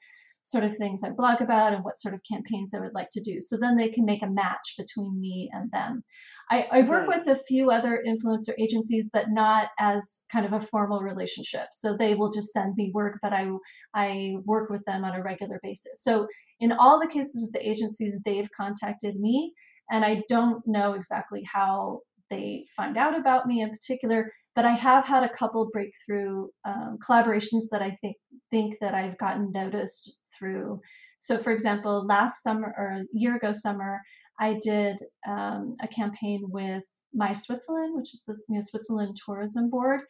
[0.47, 3.21] sort of things I blog about and what sort of campaigns I would like to
[3.21, 3.41] do.
[3.43, 6.05] So then they can make a match between me and them.
[6.53, 7.19] I, I work right.
[7.19, 11.67] with a few other influencer agencies, but not as kind of a formal relationship.
[11.73, 13.49] So they will just send me work, but I
[13.93, 16.05] I work with them on a regular basis.
[16.05, 16.29] So
[16.61, 19.53] in all the cases with the agencies, they've contacted me,
[19.91, 24.31] and I don't know exactly how they find out about me in particular.
[24.55, 28.17] But I have had a couple breakthrough um, collaborations that I think
[28.51, 30.81] think that I've gotten noticed through.
[31.19, 34.01] So, for example, last summer or a year ago summer,
[34.39, 36.85] I did um, a campaign with
[37.15, 40.03] My Switzerland, which is the you know, Switzerland Tourism Board,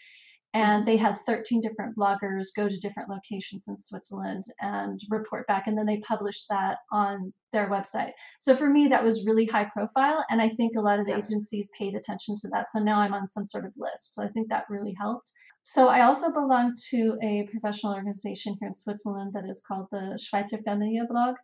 [0.56, 5.66] and they had 13 different bloggers go to different locations in Switzerland and report back.
[5.66, 8.12] And then they published that on their website.
[8.40, 10.24] So for me, that was really high profile.
[10.30, 11.18] And I think a lot of the yeah.
[11.18, 12.70] agencies paid attention to that.
[12.70, 14.14] So now I'm on some sort of list.
[14.14, 15.30] So I think that really helped.
[15.64, 20.18] So I also belong to a professional organization here in Switzerland that is called the
[20.18, 21.34] Schweizer Familie Blog.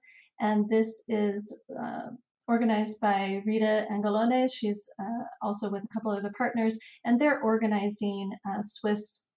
[0.40, 2.12] And this is uh,
[2.48, 4.48] organized by Rita Angelone.
[4.52, 9.28] She's uh, also with a couple of other partners, and they're organizing uh, Swiss,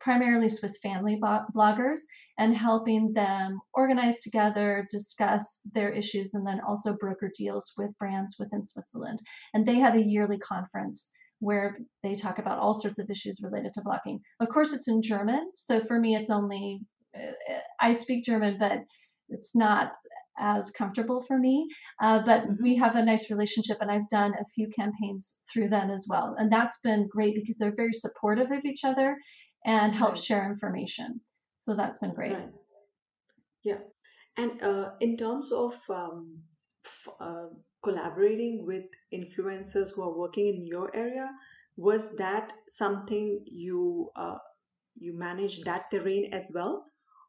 [0.00, 2.00] primarily Swiss family bloggers,
[2.38, 8.36] and helping them organize together, discuss their issues, and then also broker deals with brands
[8.38, 9.20] within Switzerland.
[9.52, 13.74] And they have a yearly conference where they talk about all sorts of issues related
[13.74, 14.20] to blogging.
[14.40, 16.80] Of course, it's in German, so for me, it's only
[17.16, 17.32] uh,
[17.80, 18.80] I speak German, but
[19.28, 19.92] it's not
[20.38, 21.68] as comfortable for me.
[22.02, 22.62] Uh, but mm-hmm.
[22.62, 26.34] we have a nice relationship, and I've done a few campaigns through them as well.
[26.38, 29.16] And that's been great because they're very supportive of each other
[29.64, 30.20] and help right.
[30.20, 31.20] share information.
[31.56, 32.32] So that's been great.
[32.32, 32.50] Right.
[33.62, 33.78] Yeah.
[34.36, 36.38] And uh, in terms of um,
[36.84, 37.46] f- uh,
[37.82, 41.30] collaborating with influencers who are working in your area,
[41.76, 44.36] was that something you uh,
[44.96, 46.84] you managed that terrain as well?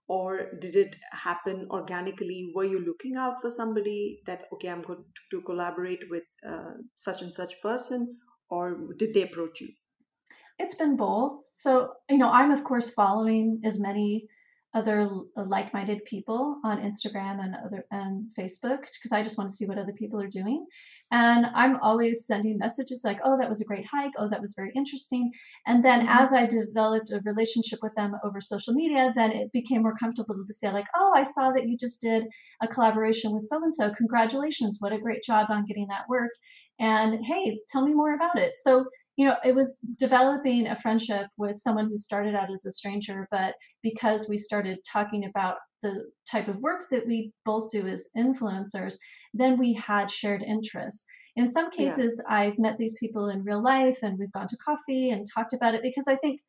[0.08, 2.52] Or did it happen organically?
[2.56, 7.22] Were you looking out for somebody that okay i'm going to collaborate with uh, such
[7.22, 8.18] and such person
[8.50, 9.70] or did they approach you?
[10.60, 11.44] It's been both.
[11.50, 14.28] So you know i'm of course following as many
[14.76, 19.66] other like-minded people on Instagram and other and Facebook because I just want to see
[19.66, 20.66] what other people are doing.
[21.12, 24.12] And I'm always sending messages like, "Oh, that was a great hike.
[24.18, 25.32] Oh, that was very interesting."
[25.66, 26.18] And then mm-hmm.
[26.18, 30.36] as I developed a relationship with them over social media, then it became more comfortable
[30.36, 32.26] to say like, "Oh, I saw that you just did
[32.62, 33.92] a collaboration with so and so.
[33.92, 34.78] Congratulations!
[34.80, 36.32] What a great job on getting that work."
[36.80, 38.58] And hey, tell me more about it.
[38.58, 38.86] So
[39.18, 43.28] you know, it was developing a friendship with someone who started out as a stranger,
[43.32, 48.10] but because we started talking about the type of work that we both do as
[48.18, 48.96] influencers,
[49.34, 51.06] then we had shared interests.
[51.36, 52.36] In some cases, yeah.
[52.36, 55.76] I've met these people in real life and we've gone to coffee and talked about
[55.76, 56.42] it because I think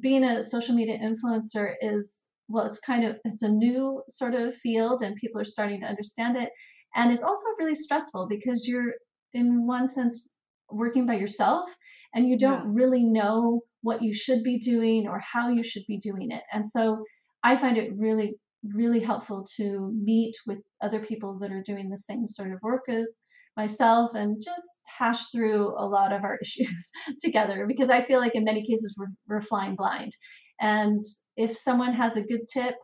[0.00, 4.54] being a social media influencer is well it's kind of it's a new sort of
[4.54, 6.50] field and people are starting to understand it
[6.94, 8.94] and it's also really stressful because you're
[9.32, 10.34] in one sense
[10.70, 11.74] working by yourself
[12.16, 12.70] and you don't yeah.
[12.72, 16.68] really know what you should be doing or how you should be doing it and
[16.68, 17.04] so
[17.44, 18.34] i find it really
[18.74, 22.82] really helpful to meet with other people that are doing the same sort of work
[22.88, 23.20] as
[23.56, 28.34] myself and just hash through a lot of our issues together because I feel like
[28.34, 30.12] in many cases we're, we're flying blind.
[30.60, 31.04] And
[31.36, 32.74] if someone has a good tip,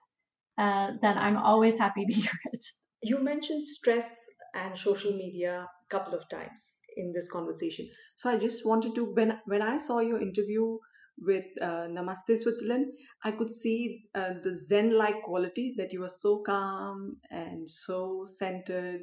[0.59, 2.65] uh, then I'm always happy to hear it.
[3.03, 7.89] You mentioned stress and social media a couple of times in this conversation.
[8.17, 10.79] So I just wanted to when when I saw your interview
[11.19, 12.87] with uh, Namaste Switzerland,
[13.23, 19.03] I could see uh, the Zen-like quality that you are so calm and so centered.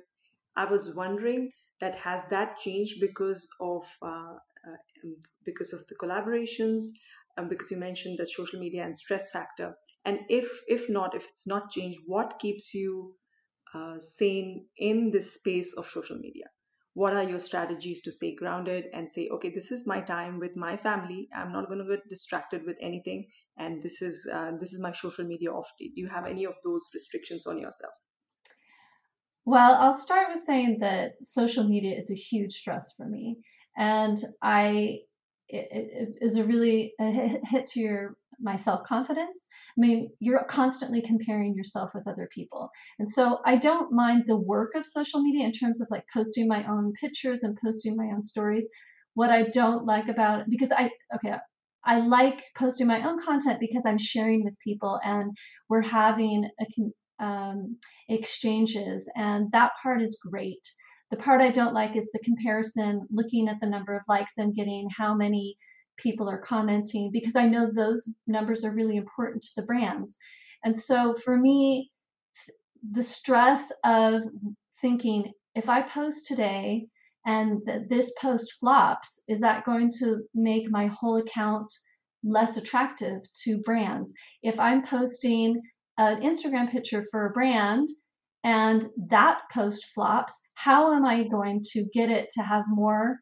[0.55, 4.35] I was wondering that has that changed because of uh,
[4.67, 6.81] uh, um, because of the collaborations
[7.37, 9.75] um, because you mentioned the social media and stress factor
[10.05, 13.15] and if if not if it's not changed what keeps you
[13.73, 16.45] uh, sane in this space of social media
[16.93, 20.55] what are your strategies to stay grounded and say okay this is my time with
[20.55, 23.25] my family i'm not going to get distracted with anything
[23.57, 26.53] and this is uh, this is my social media off do you have any of
[26.63, 27.93] those restrictions on yourself
[29.49, 33.37] well, I'll start with saying that social media is a huge stress for me.
[33.75, 34.99] And I,
[35.47, 39.47] it, it is a really a hit to your my self confidence.
[39.79, 42.69] I mean, you're constantly comparing yourself with other people.
[42.99, 46.49] And so I don't mind the work of social media in terms of like posting
[46.49, 48.69] my own pictures and posting my own stories.
[49.13, 51.35] What I don't like about it, because I, okay,
[51.85, 55.31] I like posting my own content because I'm sharing with people and
[55.69, 57.77] we're having a, um,
[58.09, 60.61] exchanges, and that part is great.
[61.11, 64.55] The part I don't like is the comparison, looking at the number of likes and
[64.55, 65.57] getting how many
[65.99, 70.17] people are commenting, because I know those numbers are really important to the brands.
[70.63, 71.91] And so for me,
[72.91, 74.23] the stress of
[74.81, 76.87] thinking if I post today
[77.25, 81.71] and this post flops, is that going to make my whole account
[82.23, 84.13] less attractive to brands?
[84.41, 85.61] If I'm posting
[85.97, 87.87] an Instagram picture for a brand
[88.43, 93.17] and that post flops, how am I going to get it to have more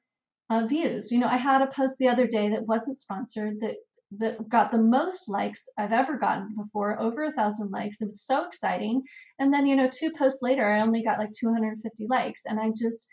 [0.49, 1.11] uh, views?
[1.11, 3.75] You know, I had a post the other day that wasn't sponsored that
[4.19, 8.01] that got the most likes I've ever gotten before, over a thousand likes.
[8.01, 9.03] It was so exciting.
[9.37, 12.43] And then, you know, two posts later, I only got like 250 likes.
[12.45, 13.07] And I just,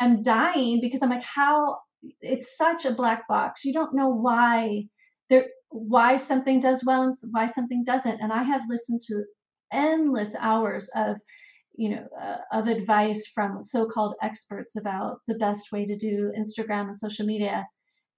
[0.00, 1.78] I'm dying because I'm like, how
[2.20, 3.64] it's such a black box.
[3.64, 4.86] You don't know why
[5.28, 8.20] there why something does well and why something doesn't.
[8.20, 9.24] And I have listened to
[9.72, 11.16] endless hours of
[11.80, 16.88] you know uh, of advice from so-called experts about the best way to do Instagram
[16.88, 17.66] and social media.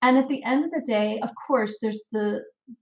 [0.03, 2.41] And at the end of the day, of course, there's the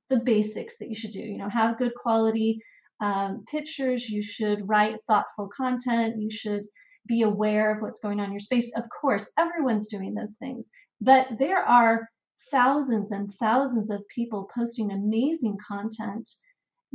[0.08, 1.20] the basics that you should do.
[1.20, 2.60] You know, have good quality
[3.00, 4.08] um, pictures.
[4.08, 6.14] You should write thoughtful content.
[6.18, 6.64] You should
[7.06, 8.74] be aware of what's going on in your space.
[8.74, 12.08] Of course, everyone's doing those things, but there are
[12.50, 16.30] thousands and thousands of people posting amazing content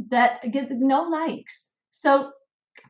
[0.10, 1.72] that get no likes.
[1.92, 2.32] So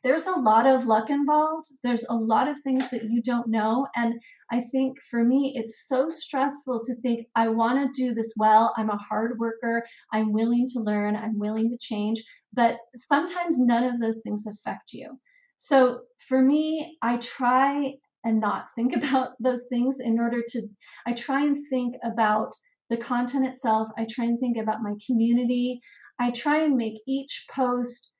[0.03, 1.67] there's a lot of luck involved.
[1.83, 3.87] There's a lot of things that you don't know.
[3.95, 4.15] And
[4.51, 8.73] I think for me, it's so stressful to think, I want to do this well.
[8.77, 9.85] I'm a hard worker.
[10.13, 11.15] I'm willing to learn.
[11.15, 12.23] I'm willing to change.
[12.53, 15.19] But sometimes none of those things affect you.
[15.57, 17.93] So for me, I try
[18.25, 20.61] and not think about those things in order to
[21.05, 22.51] i try and think about
[22.89, 25.79] the content itself i try and think about my community
[26.19, 28.13] i try and make each post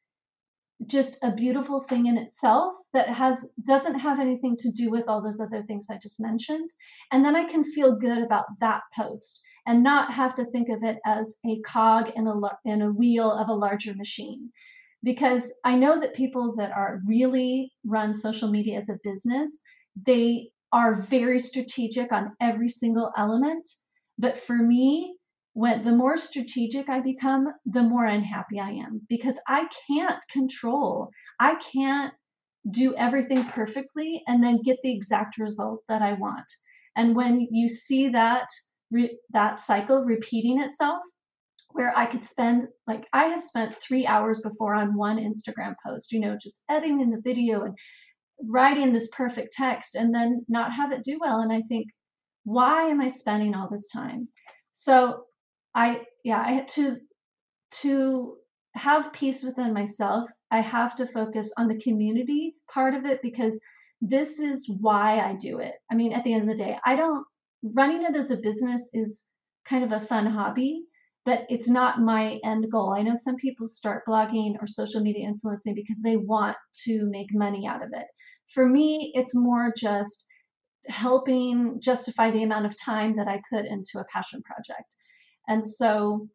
[0.88, 5.22] just a beautiful thing in itself that has doesn't have anything to do with all
[5.22, 6.70] those other things i just mentioned
[7.12, 10.84] and then i can feel good about that post and not have to think of
[10.84, 12.34] it as a cog in a
[12.66, 14.50] in a wheel of a larger machine
[15.02, 19.64] because i know that people that are really run social media as a business
[20.06, 23.70] they are very strategic on every single element.
[24.18, 25.16] But for me,
[25.56, 31.10] when the more strategic I become, the more unhappy I am because I can't control,
[31.40, 32.14] I can't
[32.70, 36.44] do everything perfectly and then get the exact result that I want.
[36.98, 38.48] And when you see that
[38.92, 41.00] re- that cycle repeating itself,
[41.72, 46.12] where I could spend like I have spent three hours before on one Instagram post,
[46.12, 47.78] you know, just editing the video and
[48.44, 51.40] writing this perfect text and then not have it do well.
[51.40, 51.86] And I think,
[52.44, 54.20] why am I spending all this time?
[54.74, 55.24] So
[55.76, 56.98] I, yeah, I had to,
[57.82, 58.38] to
[58.76, 63.60] have peace within myself, I have to focus on the community part of it because
[64.02, 65.74] this is why I do it.
[65.92, 67.26] I mean, at the end of the day, I don't,
[67.74, 69.28] running it as a business is
[69.68, 70.84] kind of a fun hobby,
[71.26, 72.94] but it's not my end goal.
[72.96, 77.28] I know some people start blogging or social media influencing because they want to make
[77.34, 78.06] money out of it.
[78.54, 80.26] For me, it's more just
[80.88, 84.96] helping justify the amount of time that I put into a passion project.
[85.48, 86.28] And so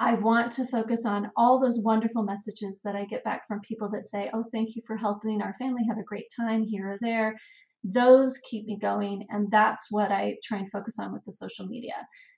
[0.00, 3.90] I want to focus on all those wonderful messages that I get back from people
[3.90, 6.96] that say, Oh, thank you for helping our family have a great time here or
[7.02, 7.36] there.
[7.84, 9.26] Those keep me going.
[9.28, 11.94] And that's what I try and focus on with the social media.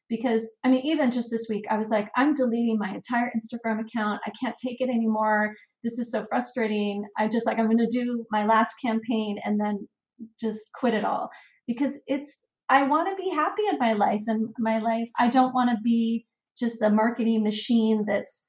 [0.09, 3.80] Because, I mean, even just this week, I was like, I'm deleting my entire Instagram
[3.80, 4.20] account.
[4.26, 5.55] I can't take it anymore.
[5.84, 7.05] This is so frustrating.
[7.16, 9.88] I'm just like, I'm going to do my last campaign and then
[10.40, 11.30] just quit it all
[11.66, 15.11] because it's, I want to be happy in my life and my life.
[15.19, 16.27] I don't want to be
[16.59, 18.49] just the marketing machine that's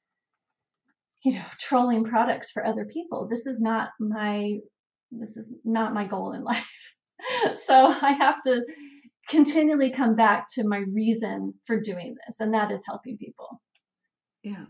[1.23, 4.57] you know trolling products for other people this is not my
[5.11, 6.95] this is not my goal in life
[7.65, 8.61] so i have to
[9.29, 13.61] continually come back to my reason for doing this and that is helping people
[14.43, 14.65] Yeah.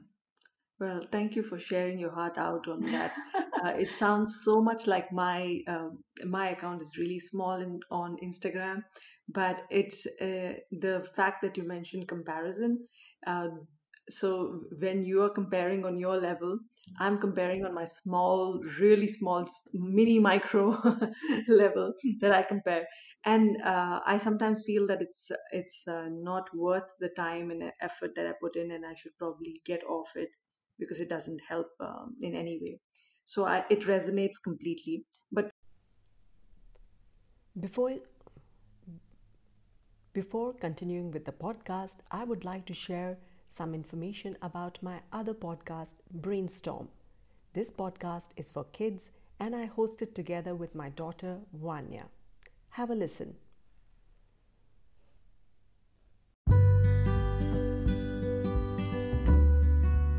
[0.79, 3.13] Well, thank you for sharing your heart out on that.
[3.63, 8.17] Uh, it sounds so much like my um, my account is really small in, on
[8.21, 8.83] Instagram,
[9.29, 12.87] but it's uh, the fact that you mentioned comparison.
[13.25, 13.49] Uh,
[14.09, 16.59] so when you are comparing on your level,
[16.99, 20.71] I'm comparing on my small, really small, mini micro
[21.47, 22.85] level that I compare,
[23.23, 28.11] and uh, I sometimes feel that it's it's uh, not worth the time and effort
[28.15, 30.29] that I put in, and I should probably get off it
[30.77, 32.79] because it doesn't help um, in any way.
[33.23, 35.05] So I, it resonates completely.
[35.31, 35.49] But
[37.59, 37.89] Before
[40.13, 43.17] Before continuing with the podcast, I would like to share
[43.49, 46.87] some information about my other podcast, Brainstorm.
[47.53, 49.09] This podcast is for kids
[49.39, 52.05] and I host it together with my daughter, Vanya.
[52.69, 53.33] Have a listen.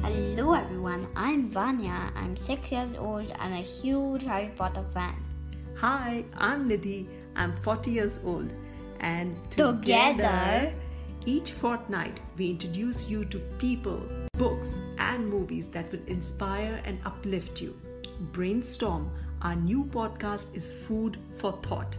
[0.03, 2.11] Hello everyone, I'm Vanya.
[2.17, 5.15] I'm six years old and a huge Harry Potter fan.
[5.77, 7.07] Hi, I'm Nidhi.
[7.37, 8.53] I'm 40 years old.
[9.01, 10.73] And Together-
[11.27, 14.01] each fortnight, we introduce you to people,
[14.37, 17.75] books, and movies that will inspire and uplift you.
[18.33, 19.11] Brainstorm,
[19.43, 21.97] our new podcast, is food for thought,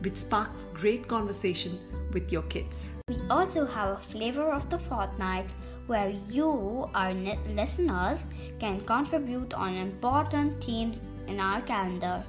[0.00, 1.78] which sparks great conversation
[2.12, 2.90] with your kids.
[3.08, 5.46] We also have a flavor of the fortnight
[5.86, 7.14] where you, our
[7.54, 8.26] listeners,
[8.58, 12.24] can contribute on important themes in our calendar.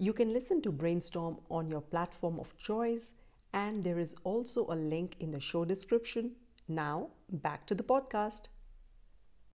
[0.00, 3.14] You can listen to Brainstorm on your platform of choice,
[3.52, 6.34] and there is also a link in the show description.
[6.66, 8.48] Now, back to the podcast.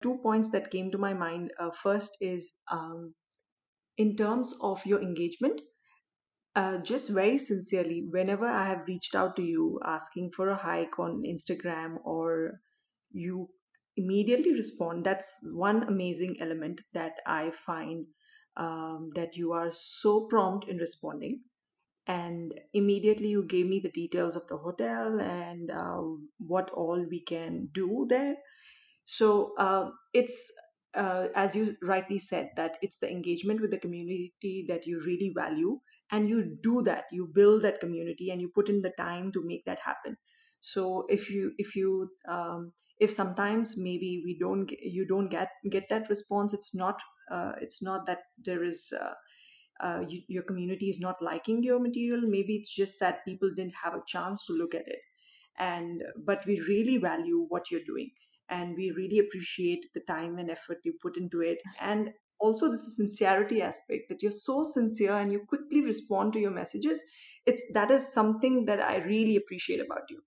[0.04, 1.52] two points that came to my mind.
[1.60, 3.16] Uh, first is um,
[3.98, 5.62] in terms of your engagement,
[6.56, 11.00] uh, just very sincerely, whenever I have reached out to you asking for a hike
[11.00, 12.60] on Instagram or
[13.12, 13.50] you
[13.98, 18.08] immediately respond, that's one amazing element that I find
[18.58, 21.42] um, that you are so prompt in responding.
[22.08, 26.02] And immediately you gave me the details of the hotel and uh,
[26.40, 28.36] what all we can do there.
[29.06, 30.52] So uh, it's
[30.96, 35.34] uh, as you rightly said that it's the engagement with the community that you really
[35.36, 35.80] value,
[36.12, 37.06] and you do that.
[37.12, 40.18] You build that community, and you put in the time to make that happen.
[40.60, 45.90] So if you if you um, if sometimes maybe we don't you don't get get
[45.90, 47.02] that response, it's not
[47.32, 48.94] uh, it's not that there is.
[49.00, 49.14] Uh,
[49.80, 52.22] uh, you, your community is not liking your material.
[52.22, 55.00] Maybe it's just that people didn't have a chance to look at it.
[55.58, 58.12] And but we really value what you're doing.
[58.50, 61.60] And we really appreciate the time and effort you put into it.
[61.80, 66.52] And also this sincerity aspect that you're so sincere and you quickly respond to your
[66.52, 67.04] messages.
[67.46, 70.22] It's that is something that i really appreciate about you.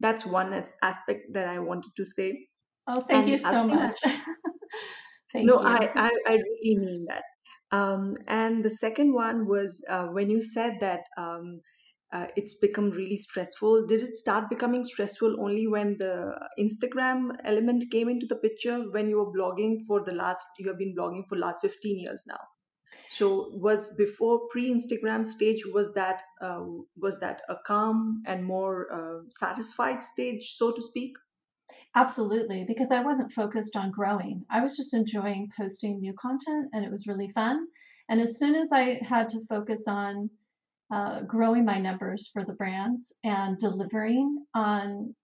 [0.00, 2.48] That's one as- aspect that i wanted to say.
[2.86, 3.98] Oh thank and you so much
[5.32, 5.66] thank no you.
[5.66, 7.24] I, I i really mean that.
[7.72, 11.60] Um and the second one was uh, when you said that um
[12.12, 16.14] uh, it's become really stressful did it start becoming stressful only when the
[16.58, 20.78] instagram element came into the picture when you were blogging for the last you have
[20.78, 22.40] been blogging for last 15 years now?
[23.06, 26.64] So was before pre-instagram stage was that uh,
[26.96, 31.16] was that a calm and more uh, satisfied stage so to speak
[31.94, 34.44] Absolutely, because I wasn't focused on growing.
[34.50, 37.66] I was just enjoying posting new content and it was really fun.
[38.08, 40.30] And as soon as I had to focus on
[40.92, 45.14] uh, growing my numbers for the brands and delivering on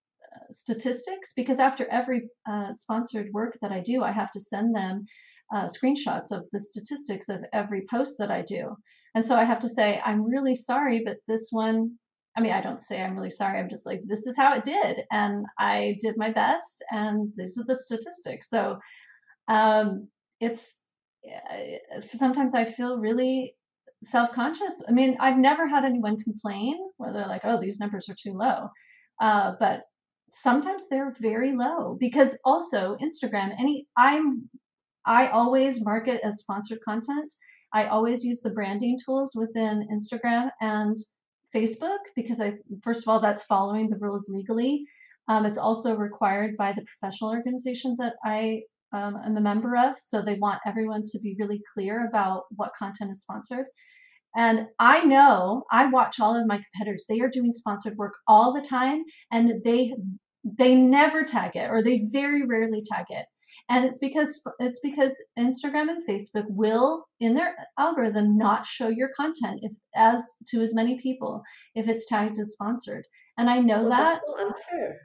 [0.50, 5.06] statistics because after every uh, sponsored work that I do, I have to send them
[5.54, 8.76] uh, screenshots of the statistics of every post that I do.
[9.14, 11.98] And so I have to say, I'm really sorry, but this one,
[12.36, 13.58] I mean, I don't say I'm really sorry.
[13.58, 15.00] I'm just like, this is how it did.
[15.10, 18.50] And I did my best, and these are the statistics.
[18.50, 18.78] So
[19.48, 20.08] um,
[20.40, 20.86] it's
[21.26, 23.54] uh, sometimes I feel really
[24.04, 24.82] self conscious.
[24.88, 28.32] I mean, I've never had anyone complain where they're like, oh, these numbers are too
[28.34, 28.68] low.
[29.20, 29.82] Uh, but
[30.32, 34.48] sometimes they're very low because also Instagram, any, I'm,
[35.06, 37.32] I always market as sponsored content.
[37.72, 40.96] I always use the branding tools within Instagram and
[41.54, 44.84] Facebook because I, first of all, that's following the rules legally.
[45.28, 49.98] Um, it's also required by the professional organization that I um, am a member of.
[49.98, 53.66] So they want everyone to be really clear about what content is sponsored.
[54.36, 57.06] And I know I watch all of my competitors.
[57.08, 59.94] They are doing sponsored work all the time and they
[60.44, 63.26] they never tag it or they very rarely tag it.
[63.68, 69.10] And it's because it's because Instagram and Facebook will in their algorithm not show your
[69.16, 71.42] content if as to as many people
[71.74, 73.04] if it's tagged as sponsored.
[73.38, 74.52] And I know well, that so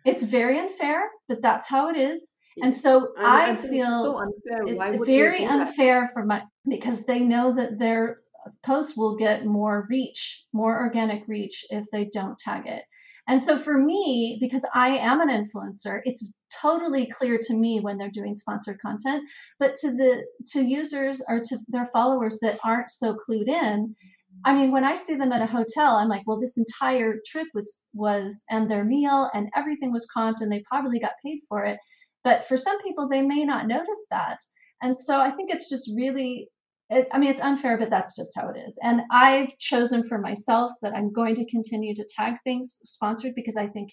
[0.06, 2.34] it's very unfair, but that's how it is.
[2.62, 4.64] And so I'm, i feel so unfair.
[4.66, 8.20] it's very unfair for my because they know that their
[8.64, 12.84] post will get more reach, more organic reach if they don't tag it.
[13.32, 17.98] And so for me, because I am an influencer, it's totally clear to me when
[17.98, 19.24] they're doing sponsored content.
[19.58, 23.96] But to the to users or to their followers that aren't so clued in,
[24.44, 27.48] I mean, when I see them at a hotel, I'm like, well, this entire trip
[27.54, 31.64] was was and their meal and everything was comped and they probably got paid for
[31.64, 31.80] it.
[32.26, 34.40] But for some people, they may not notice that.
[34.82, 36.50] And so I think it's just really,
[36.92, 38.78] it, I mean, it's unfair, but that's just how it is.
[38.84, 43.56] And I've chosen for myself that I'm going to continue to tag things sponsored because
[43.56, 43.92] I think,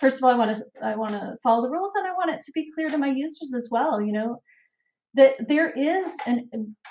[0.00, 2.30] first of all, I want to, I want to follow the rules and I want
[2.30, 4.00] it to be clear to my users as well.
[4.00, 4.40] You know,
[5.14, 6.42] that there is and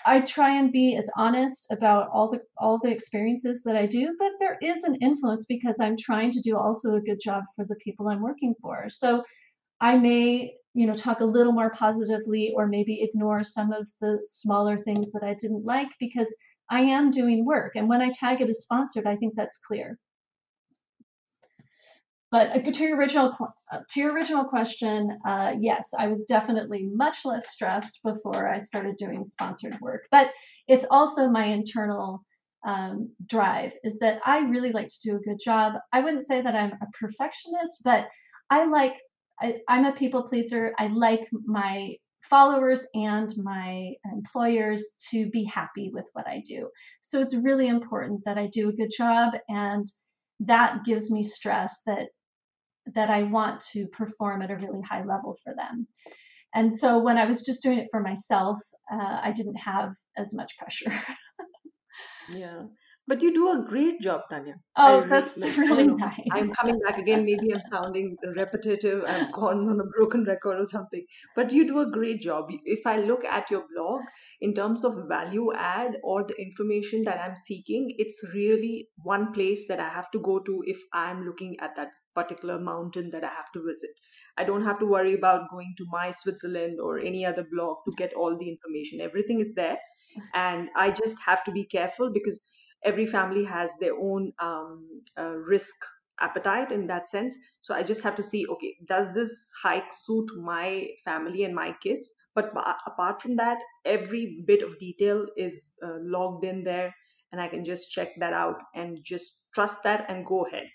[0.05, 4.15] i try and be as honest about all the all the experiences that i do
[4.17, 7.63] but there is an influence because i'm trying to do also a good job for
[7.65, 9.23] the people i'm working for so
[9.81, 14.19] i may you know talk a little more positively or maybe ignore some of the
[14.25, 16.33] smaller things that i didn't like because
[16.69, 17.75] i am doing work.
[17.75, 19.97] And when i tag it as sponsored i think that's clear.
[22.29, 23.35] But uh, to your original
[23.71, 28.59] uh, to your original question uh, yes i was definitely much less stressed before i
[28.59, 30.03] started doing sponsored work.
[30.11, 30.27] But
[30.67, 32.23] it's also my internal
[32.67, 35.73] um, drive is that i really like to do a good job.
[35.91, 38.05] I wouldn't say that i'm a perfectionist but
[38.51, 38.97] i like
[39.41, 40.73] I, I'm a people pleaser.
[40.77, 46.69] I like my followers and my employers to be happy with what I do.
[47.01, 49.87] So it's really important that I do a good job and
[50.41, 52.07] that gives me stress that
[52.93, 55.87] that I want to perform at a really high level for them.
[56.55, 58.61] And so when I was just doing it for myself,
[58.91, 60.93] uh, I didn't have as much pressure.
[62.33, 62.63] yeah.
[63.09, 64.55] But you do a great job, Tanya.
[64.75, 66.19] Oh, that's like, really nice.
[66.33, 67.23] I'm coming back again.
[67.23, 69.05] Maybe I'm sounding repetitive.
[69.07, 71.05] I've gone on a broken record or something.
[71.33, 72.47] But you do a great job.
[72.65, 74.01] If I look at your blog
[74.41, 79.67] in terms of value add or the information that I'm seeking, it's really one place
[79.69, 83.29] that I have to go to if I'm looking at that particular mountain that I
[83.29, 83.91] have to visit.
[84.37, 87.93] I don't have to worry about going to my Switzerland or any other blog to
[87.95, 88.99] get all the information.
[88.99, 89.77] Everything is there.
[90.33, 92.41] And I just have to be careful because
[92.83, 95.75] every family has their own um, uh, risk
[96.19, 97.37] appetite in that sense.
[97.61, 101.75] So i just have to see okay does this hike suit my family and my
[101.81, 102.11] kids?
[102.33, 102.51] But
[102.85, 106.93] apart from that every bit of detail is uh, logged in there
[107.31, 110.67] and i can just check that out and just trust that and go ahead.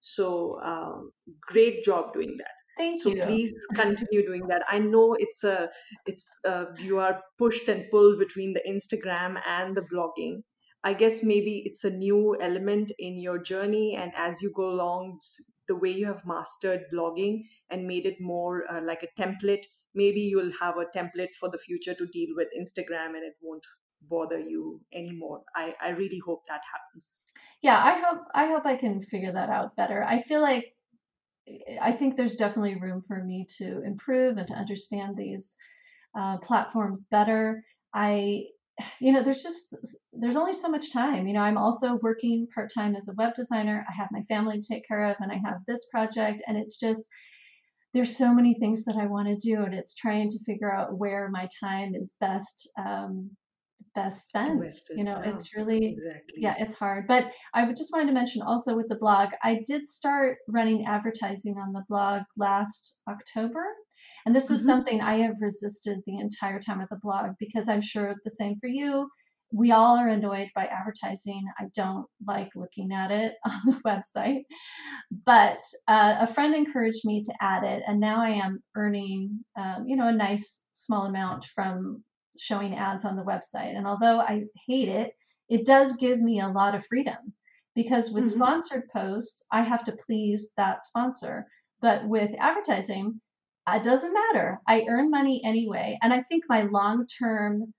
[0.00, 2.54] So um, great job doing that.
[2.78, 3.22] Thank so you.
[3.22, 4.62] please continue doing that.
[4.68, 5.68] I know it's a
[6.06, 10.42] it's a, you are pushed and pulled between the instagram and the blogging
[10.82, 15.20] I guess maybe it's a new element in your journey, and as you go along,
[15.68, 19.64] the way you have mastered blogging and made it more uh, like a template,
[19.94, 23.64] maybe you'll have a template for the future to deal with Instagram and it won't
[24.02, 25.42] bother you anymore.
[25.54, 27.18] I, I really hope that happens.
[27.62, 30.02] Yeah, I hope I hope I can figure that out better.
[30.02, 30.74] I feel like
[31.80, 35.56] I think there's definitely room for me to improve and to understand these
[36.18, 37.64] uh, platforms better.
[37.94, 38.44] I
[39.00, 39.76] you know there's just
[40.12, 43.86] there's only so much time you know i'm also working part-time as a web designer
[43.88, 46.78] i have my family to take care of and i have this project and it's
[46.78, 47.08] just
[47.92, 50.98] there's so many things that i want to do and it's trying to figure out
[50.98, 53.30] where my time is best um,
[53.94, 54.52] best spent.
[54.52, 54.96] Invested.
[54.96, 56.34] You know, Yeah, it's really exactly.
[56.38, 57.06] yeah, it's hard.
[57.06, 60.86] But I would just wanted to mention also with the blog, I did start running
[60.86, 63.64] advertising on the blog last October.
[64.26, 64.66] And this is Mhm.
[64.66, 68.56] something I have resisted the entire time with the blog because I'm sure the same
[68.60, 69.10] for you.
[69.52, 71.44] We all are annoyed by advertising.
[71.58, 74.42] I don't like looking at it on the website.
[75.24, 79.84] But uh, a friend encouraged me to add it, and now I am earning, um,
[79.86, 82.04] you know, a nice small amount from
[82.38, 83.76] showing ads on the website.
[83.76, 85.12] And although I hate it,
[85.48, 87.34] it does give me a lot of freedom
[87.74, 88.30] because with Mhm.
[88.30, 91.46] sponsored posts, I have to please that sponsor.
[91.80, 93.20] But with advertising,
[93.76, 94.60] it doesn't matter.
[94.68, 95.98] I earn money anyway.
[96.02, 97.72] And I think my long term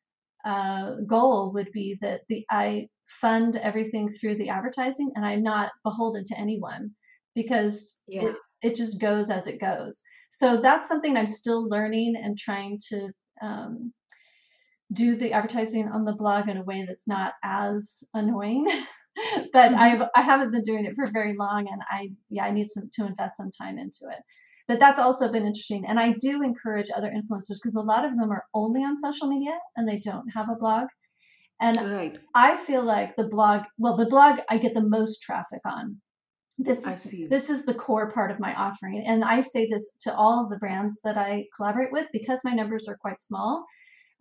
[0.46, 5.72] uh, goal would be that the I fund everything through the advertising and I'm not
[5.84, 6.92] beholden to anyone
[7.36, 8.24] because Yeah.
[8.24, 10.02] it, it just goes as it goes.
[10.30, 13.12] So that's something I'm still learning and trying to
[13.42, 13.94] um,
[14.94, 18.66] do the advertising on the blog in a way that's not as annoying.
[19.54, 19.76] but Mhm.
[19.78, 22.89] I've I haven't been doing it for very long, and I yeah I need some
[22.94, 24.24] to invest some time into it.
[24.72, 28.17] But that's also been interesting, and I do encourage other influencers because a lot of
[28.17, 30.88] them are only on social media and they don't have a blog.
[31.59, 32.17] And Right.
[32.34, 35.99] I feel like the blog, well, the blog I get the most traffic on.
[36.57, 37.28] This I is see.
[37.28, 40.49] this is the core part of my offering, and I say this to all of
[40.49, 43.65] the brands that I collaborate with because my numbers are quite small.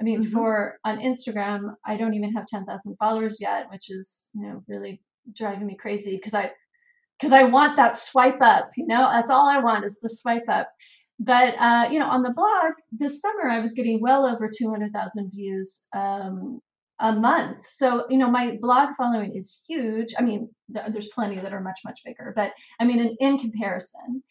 [0.01, 0.33] I mean, Mhm.
[0.33, 4.65] for on Instagram, I don't even have ten thousand followers yet, which is you know
[4.67, 5.01] really
[5.33, 6.51] driving me crazy because I
[7.21, 8.71] because I want that swipe up.
[8.77, 10.71] You know, that's all I want is the swipe up.
[11.19, 14.71] But uh, you know, on the blog this summer, I was getting well over two
[14.71, 16.61] hundred thousand views um,
[16.99, 17.67] a month.
[17.69, 20.15] So you know, my blog following is huge.
[20.19, 24.23] I mean, there's plenty that are much much bigger, but I mean, in, in comparison.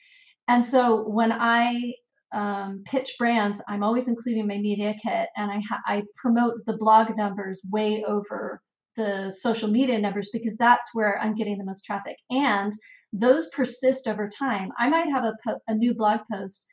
[0.47, 1.93] And so when I
[2.33, 6.77] um, pitch brands, I'm always including my media kit, and I ha- I promote the
[6.77, 8.61] blog numbers way over
[8.99, 12.71] the social media numbers because that's where I'm getting the most traffic, and
[13.11, 14.69] those persist over time.
[14.77, 16.67] I might have a, po- a new blog post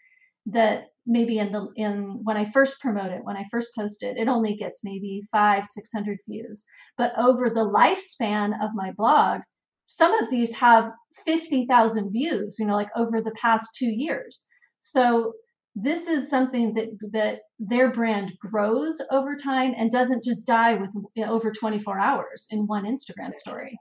[0.46, 4.16] that maybe in the in when I first promote it, when I first post it,
[4.16, 6.66] it only gets maybe five, six hundred views.
[6.98, 9.40] But over the lifespan of my blog,
[9.86, 10.90] some of these have
[11.24, 12.56] fifty thousand views.
[12.58, 14.46] You know, like over the past two years.
[14.78, 15.32] So
[15.76, 20.90] this is something that that their brand grows over time and doesn't just die with
[21.14, 23.78] you know, over 24 hours in one Instagram story.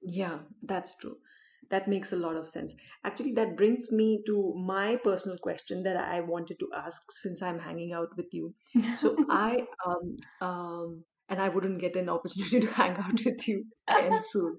[0.00, 1.16] Yeah, that's true.
[1.70, 2.76] That makes a lot of sense.
[3.04, 7.58] Actually, that brings me to my personal question that I wanted to ask since I'm
[7.58, 8.54] hanging out with you.
[8.96, 13.64] So I um um and I wouldn't get an opportunity to hang out with you
[13.88, 14.58] again soon.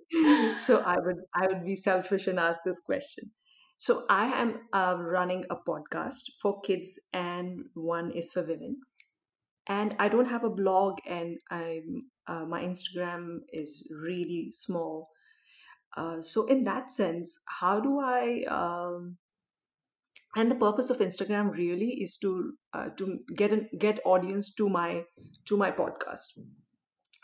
[0.57, 3.31] So I would I would be selfish and ask this question.
[3.77, 8.81] So I am uh, running a podcast for kids and one is for women.
[9.67, 15.09] And I don't have a blog and I'm uh, my Instagram is really small.
[15.95, 19.17] Uh, so in that sense, how do I um,
[20.35, 24.69] and the purpose of Instagram really is to uh, to get an, get audience to
[24.69, 25.05] my
[25.45, 26.37] to my podcast.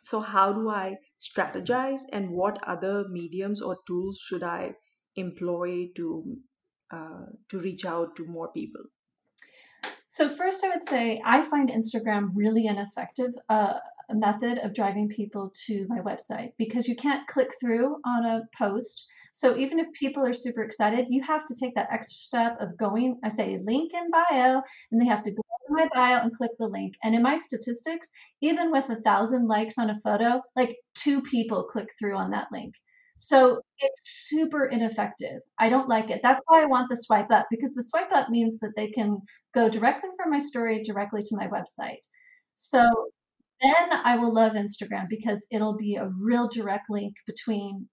[0.02, 4.76] So how do I strategize and what other mediums or tools should I
[5.16, 6.38] employ to
[6.92, 8.82] uh, to reach out to more people?
[10.08, 13.76] So first, I would say I find Instagram really an effective uh,
[14.14, 19.08] method of driving people to my website because you can't click through on a post.
[19.32, 22.78] So even if people are super excited, you have to take that extra step of
[22.78, 23.20] going.
[23.24, 26.52] I say link in bio, and they have to go to my bio and click
[26.60, 26.96] the link.
[27.04, 28.10] And in my statistics,
[28.42, 32.48] even with a thousand likes on a photo, like two people click through on that
[32.52, 32.74] link.
[33.24, 35.42] So it's super ineffective.
[35.60, 36.22] I don't like it.
[36.24, 39.20] That's why I want the swipe up because the swipe up means that they can
[39.54, 42.02] go directly from my story directly to my website.
[42.56, 42.90] So
[43.62, 47.88] then I will love Instagram because it'll be a real direct link between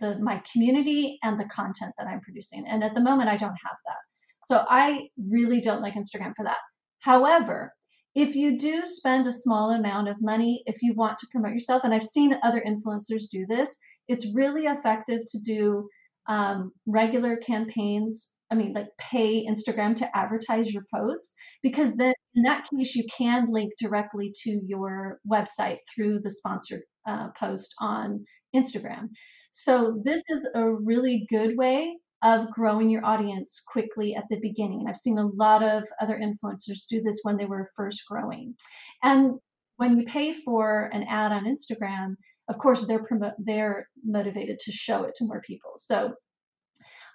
[0.00, 2.64] the my community and the content that I'm producing.
[2.66, 4.00] And at the moment I don't have that.
[4.44, 6.56] So I really don't like Instagram for that.
[7.00, 7.74] However,
[8.14, 11.84] if you do spend a small amount of money, if you want to promote yourself,
[11.84, 13.78] and I've seen other influencers do this,
[14.08, 15.88] it's really effective to do
[16.28, 18.36] um, regular campaigns.
[18.50, 23.04] I mean, like pay Instagram to advertise your posts, because then in that case, you
[23.16, 28.24] can link directly to your website through the sponsored uh, post on
[28.54, 29.08] Instagram.
[29.52, 34.84] So, this is a really good way of growing your audience quickly at the beginning.
[34.88, 38.54] I've seen a lot of other influencers do this when they were first growing.
[39.02, 39.32] And
[39.76, 42.14] when you pay for an ad on Instagram,
[42.52, 43.06] of course they're
[43.38, 45.72] they're motivated to show it to more people.
[45.78, 46.12] So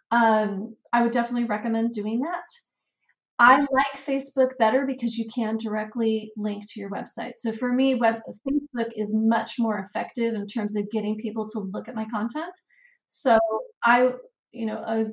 [0.09, 2.45] um, I would definitely recommend doing that.
[3.39, 7.33] I like Facebook better because you can directly link to your website.
[7.35, 8.15] So for me, web
[8.49, 12.53] Facebook is much more effective in terms of getting people to look at my content.
[13.07, 13.37] So
[13.83, 14.09] I,
[14.51, 15.03] you know, uh,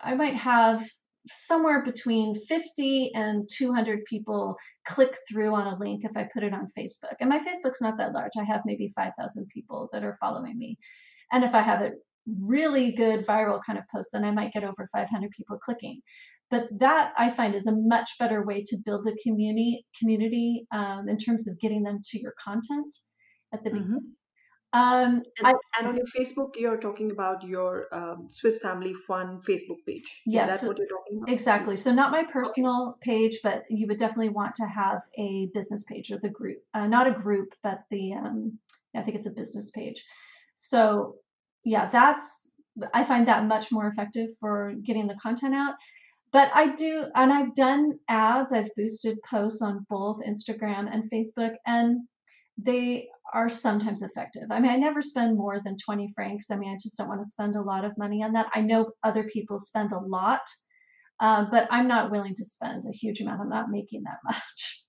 [0.00, 0.82] I might have
[1.30, 4.56] somewhere between 50 and 200 people
[4.86, 7.16] click through on a link if I put it on Facebook.
[7.20, 8.32] And my Facebook's not that large.
[8.38, 10.78] I have maybe 5,000 people that are following me.
[11.32, 11.92] And if I have a
[12.40, 16.00] really good viral kind of post, then I might get over 500 people clicking.
[16.50, 21.06] But that I find is a much better way to build the community community um,
[21.08, 22.94] in terms of getting them to your content
[23.52, 23.78] at the Mm-hmm.
[23.78, 24.16] beginning.
[24.72, 29.40] Um, And, I, and on your Facebook, you're talking about your um, Swiss Family Fun
[29.40, 30.02] Facebook page.
[30.02, 31.30] Is Yes, that what you're talking about?
[31.30, 31.76] Exactly.
[31.76, 36.10] So not my personal page, but you would definitely want to have a business page
[36.10, 38.58] or the group, uh, not a group, but the um,
[38.94, 40.04] I think it's a business page.
[40.54, 41.14] So
[41.64, 42.54] yeah, that's
[42.92, 45.74] I find that much more effective for getting the content out.
[46.30, 48.52] But I do, and I've done ads.
[48.52, 52.00] I've boosted posts on both Instagram and Facebook, and
[52.58, 54.50] they are sometimes effective.
[54.50, 56.50] I mean, I never spend more than 20 francs.
[56.50, 58.48] I mean, I just don't want to spend a lot of money on that.
[58.54, 60.40] I know other people spend a lot,
[61.20, 63.40] uh, but I'm not willing to spend a huge amount.
[63.40, 64.84] I'm not making that much.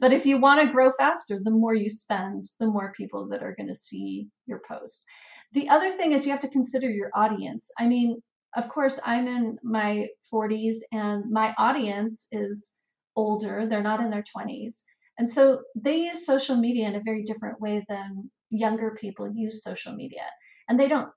[0.00, 3.42] but if you want to grow faster, the more you spend, the more people that
[3.42, 5.04] are going to see your posts.
[5.52, 7.70] The other thing is you have to consider your audience.
[7.78, 8.20] I mean,
[8.56, 12.74] of course, I'm in my 40s and my audience is
[13.16, 14.82] older, they're not in their 20s.
[15.18, 19.62] And so they use social media in a very different way than younger people use
[19.62, 20.24] social media.
[20.68, 21.08] And they don't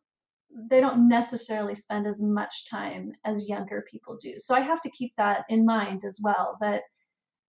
[0.69, 4.33] they don't necessarily spend as much time as younger people do.
[4.37, 6.81] So I have to keep that in mind as well that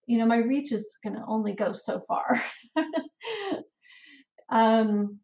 [0.06, 2.40] you know my reach is going to only go so far.
[4.50, 5.18] um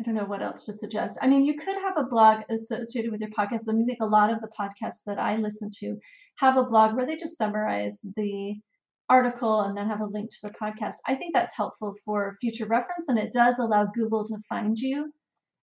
[0.00, 1.18] I don't know what else to suggest.
[1.20, 3.62] I mean, you could have a blog associated with your podcast.
[3.68, 5.96] I mean, I think a lot of the podcasts that I listen to
[6.36, 8.54] have a blog where they just summarize the
[9.08, 10.96] article and then have a link to the podcast.
[11.06, 15.12] I think that's helpful for future reference and it does allow Google to find you.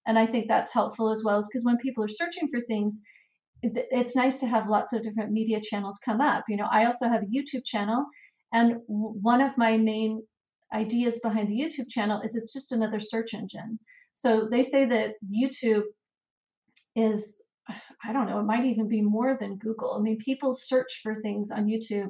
[0.08, 3.02] And I think that's helpful as well, because when people are searching for things,
[3.64, 6.44] it's nice to have lots of different media channels come up.
[6.48, 8.06] You know, I also have a YouTube channel,
[8.54, 10.22] and one of my main
[10.74, 13.80] ideas behind the YouTube channel is it's just another search engine.
[14.14, 15.84] So they say that YouTube
[16.96, 17.42] is,
[18.04, 19.96] I don't know, it might even be more than Google.
[19.98, 22.10] I mean, people search for things on YouTube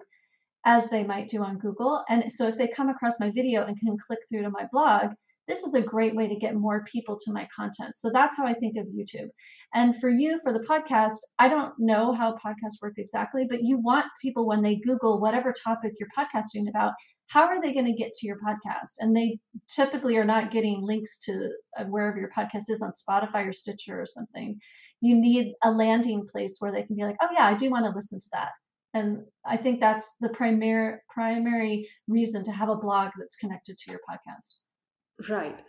[0.66, 2.04] as they might do on Google.
[2.10, 5.12] And so if they come across my video and can click through to my blog,
[5.48, 7.96] this is a great way to get more people to my content.
[7.96, 9.30] So that's how I think of YouTube.
[9.76, 13.78] And for you, for the podcast, I don't know how podcasts work exactly, but you
[13.78, 16.94] want people when they Google whatever topic you're podcasting about,
[17.28, 18.94] how are they going to get to your podcast?
[19.00, 23.48] And they typically are not getting links to uh, wherever your podcast is on Spotify
[23.48, 24.60] or Stitcher or something.
[25.02, 27.86] You need a landing place where they can be like, oh, yeah, I do want
[27.86, 28.50] to listen to that.
[28.96, 33.92] And I think that's the primary primary reason to have a blog that's connected to
[33.92, 35.30] your podcast.
[35.30, 35.62] Right.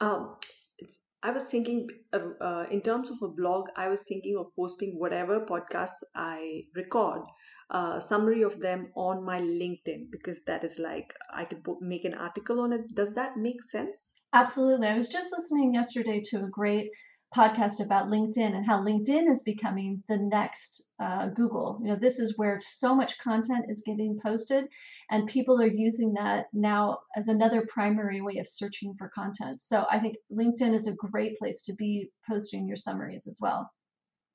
[0.00, 0.36] Um,
[0.78, 4.48] it's, I was thinking of, uh, in terms of a blog, I was thinking of
[4.56, 7.22] posting whatever podcasts I record,
[7.70, 12.04] uh, summary of them on my LinkedIn because that is like I can put, make
[12.04, 12.82] an article on it.
[12.94, 14.10] Does that make sense?
[14.32, 14.88] Absolutely.
[14.88, 16.90] I was just listening yesterday to a great
[17.34, 21.80] podcast about LinkedIn and how LinkedIn is becoming the next uh, Google.
[21.82, 24.64] You know, this is where so much content is getting posted,
[25.10, 29.60] and people are using that now as another primary way of searching for content.
[29.62, 33.70] So I think LinkedIn is a great place to be posting your summaries as well.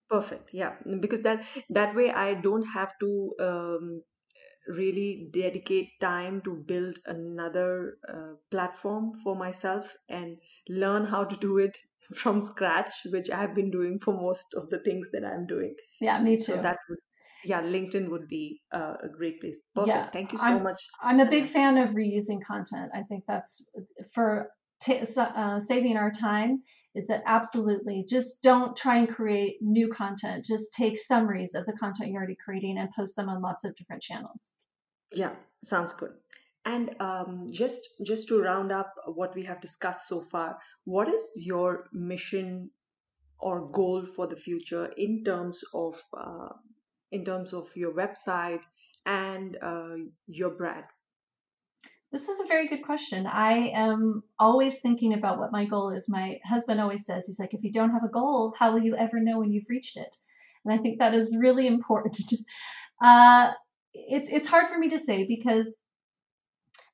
[0.10, 0.52] Perfect.
[0.54, 4.02] Yeah, because that that way I don't have to um,
[4.68, 10.38] really dedicate time to build another uh, platform for myself and
[10.70, 11.78] learn how to do it
[12.16, 15.76] from scratch, which I've been doing for most of the things that I'm doing.
[16.02, 16.44] Yeah, me too.
[16.44, 17.00] So that would,
[17.44, 19.62] yeah, LinkedIn would be uh, a great place.
[19.76, 19.96] Perfect.
[19.96, 20.82] Yeah, Thank you so I'm- much.
[21.02, 22.92] I'm a big fan of reusing content.
[22.94, 23.70] I think that's
[24.14, 24.50] for
[24.82, 26.62] ta uh, saving our time.
[26.96, 30.46] Is that absolutely just don't try and create new content.
[30.46, 33.76] Just take summaries of the content you're already creating and post them on lots of
[33.76, 34.54] different channels.
[35.14, 35.32] Yeah,
[35.64, 36.14] sounds good.
[36.66, 41.44] And um, just just to round up what we have discussed so far, what is
[41.46, 42.72] your mission
[43.40, 46.50] or goal for the future in terms of uh,
[47.12, 48.64] in terms of your website
[49.06, 49.96] and uh,
[50.28, 50.86] your brand?
[52.12, 53.28] This is a very good question.
[53.28, 56.08] I am always thinking about what my goal is.
[56.08, 58.96] My husband always says, he's like, if you don't have a goal, how will you
[58.96, 60.16] ever know when you've reached it?
[60.64, 62.34] And I think that is really important.
[63.04, 63.52] Uh,
[63.94, 65.82] it's it's hard for me to say because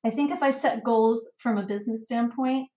[0.04, 2.68] I think if I set goals from a business standpoint,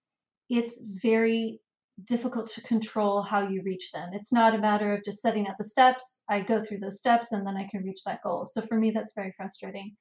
[0.48, 1.60] it's very
[2.04, 4.10] difficult to control how you reach them.
[4.12, 6.22] It's not a matter of just setting out the steps.
[6.30, 8.46] I go through those steps and then I can reach that goal.
[8.46, 9.96] So for me, that's very frustrating.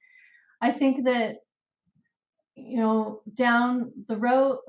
[0.61, 1.37] I think that,
[2.55, 4.59] you know, down the road,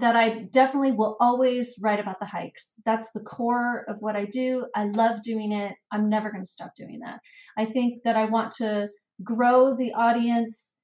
[0.00, 2.74] that I definitely will always write about the hikes.
[2.84, 4.66] That's the core of what I do.
[4.74, 5.74] I love doing it.
[5.92, 7.20] I'm never going to stop doing that.
[7.56, 8.88] I think that I want to
[9.22, 10.75] grow the audience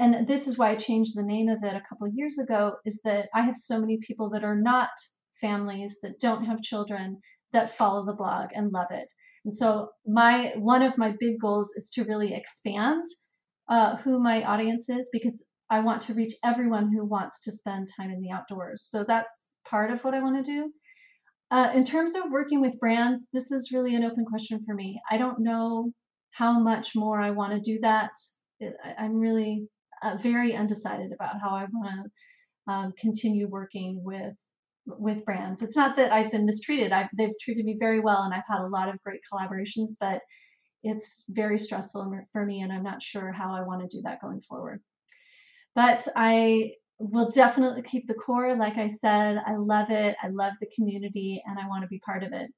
[0.00, 3.02] and this is why I changed the name of it a couple years ago is
[3.04, 4.88] that I have so many people that are not
[5.40, 7.18] families that don't have children
[7.52, 9.08] that follow the blog and love it.
[9.44, 13.04] And so my one of my big goals is to really expand
[13.68, 17.88] uh, who my audience is because I want to reach everyone who wants to spend
[17.94, 18.86] time in the outdoors.
[18.88, 20.72] So that's part of what I want to do.
[21.50, 25.00] Uh, in terms of working with brands, this is really an open question for me.
[25.10, 25.92] I don't know
[26.32, 28.12] how much more I want to do that.
[28.98, 29.68] I'm really
[30.02, 32.10] uh, very undecided about how I want
[32.66, 34.38] to um, continue working with
[34.86, 35.62] with brands.
[35.62, 36.90] It's not that I've been mistreated.
[36.90, 39.90] I've, they've treated me very well, and I've had a lot of great collaborations.
[40.00, 40.20] But
[40.82, 44.20] it's very stressful for me, and I'm not sure how I want to do that
[44.20, 44.80] going forward.
[45.74, 48.56] But I will definitely keep the core.
[48.56, 50.16] Like I said, I love it.
[50.22, 52.50] I love the community, and I want to be part of it.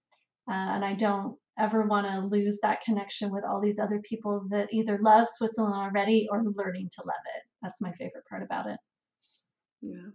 [0.48, 4.46] Uh, and I don't ever want to lose that connection with all these other people
[4.50, 7.42] that either love Switzerland already or learning to love it.
[7.62, 8.78] That's my favorite part about it.
[9.80, 10.10] Yeah.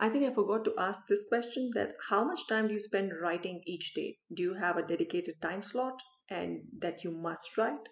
[0.00, 3.12] I think I forgot to ask this question that how much time do you spend
[3.20, 4.18] writing each day?
[4.32, 7.88] Do you have a dedicated time slot and that you must write?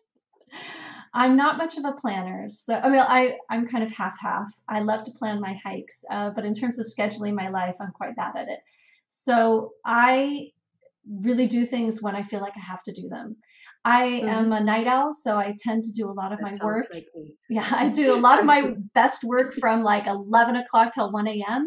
[1.14, 4.50] I'm not much of a planner, so I mean, I I'm kind of half half.
[4.68, 7.92] I love to plan my hikes, uh, but in terms of scheduling my life, I'm
[7.92, 8.60] quite bad at it.
[9.08, 10.52] So I
[11.08, 13.36] really do things when I feel like I have to do them.
[13.84, 14.28] I mm-hmm.
[14.28, 16.86] am a night owl, so I tend to do a lot of that my work.
[16.92, 17.08] Like
[17.48, 21.28] yeah, I do a lot of my best work from like 11 o'clock till 1
[21.28, 21.66] a.m.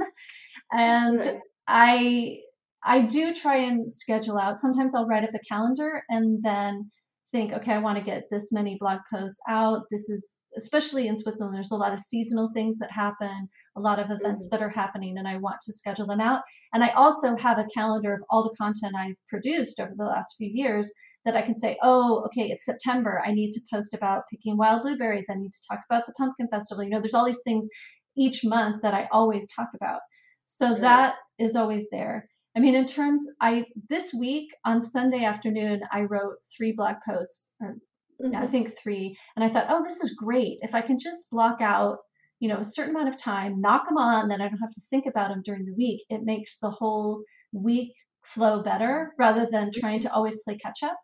[0.72, 1.38] And right.
[1.68, 2.38] I
[2.84, 4.60] I do try and schedule out.
[4.60, 6.92] Sometimes I'll write up a calendar and then
[7.32, 9.82] think, okay, I want to get this many blog posts out.
[9.92, 14.00] This is especially in Switzerland, there's a lot of seasonal things that happen, a lot
[14.00, 14.56] of events mm-hmm.
[14.56, 16.42] that are happening, and I want to schedule them out.
[16.74, 20.36] And I also have a calendar of all the content I've produced over the last
[20.38, 20.92] few years
[21.26, 23.22] that I can say, oh, okay, it's September.
[23.26, 25.26] I need to post about picking wild blueberries.
[25.30, 26.84] I need to talk about the pumpkin festival.
[26.84, 27.68] You know, there's all these things
[28.16, 30.02] each month that I always talk about.
[30.46, 32.30] So that is always there.
[32.56, 37.54] I mean, in terms, I this week on Sunday afternoon, I wrote three blog posts,
[37.60, 37.76] or
[38.24, 38.36] mm-hmm.
[38.36, 39.18] I think three.
[39.36, 40.58] And I thought, oh, this is great.
[40.62, 41.98] If I can just block out,
[42.40, 44.82] you know, a certain amount of time, knock them on, then I don't have to
[44.90, 46.02] think about them during the week.
[46.10, 47.94] It makes the whole week
[48.24, 50.98] flow better rather than trying to always play catch up.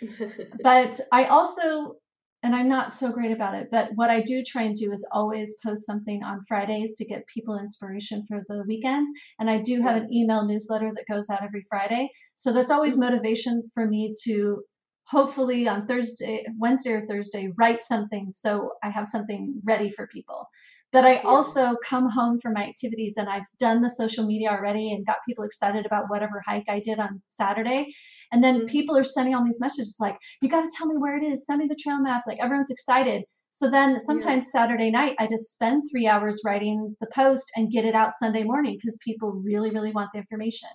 [0.62, 1.94] but I also,
[2.42, 5.06] and I'm not so great about it, but what I do try and do is
[5.12, 9.10] always post something on Fridays to get people inspiration for the weekends.
[9.38, 12.08] And I do have an email newsletter that goes out every Friday.
[12.34, 13.12] So that's always mm-hmm.
[13.12, 14.62] motivation for me to
[15.08, 20.48] hopefully on Thursday, Wednesday or Thursday, write something so I have something ready for people.
[20.90, 24.92] But I also come home from my activities and I've done the social media already
[24.92, 27.86] and got people excited about whatever hike I did on Saturday.
[28.32, 28.66] And then mm-hmm.
[28.66, 31.46] people are sending all these messages like, you got to tell me where it is,
[31.46, 32.22] send me the trail map.
[32.26, 33.24] Like everyone's excited.
[33.50, 34.60] So then sometimes yeah.
[34.60, 38.44] Saturday night, I just spend three hours writing the post and get it out Sunday
[38.44, 40.68] morning because people really, really want the information.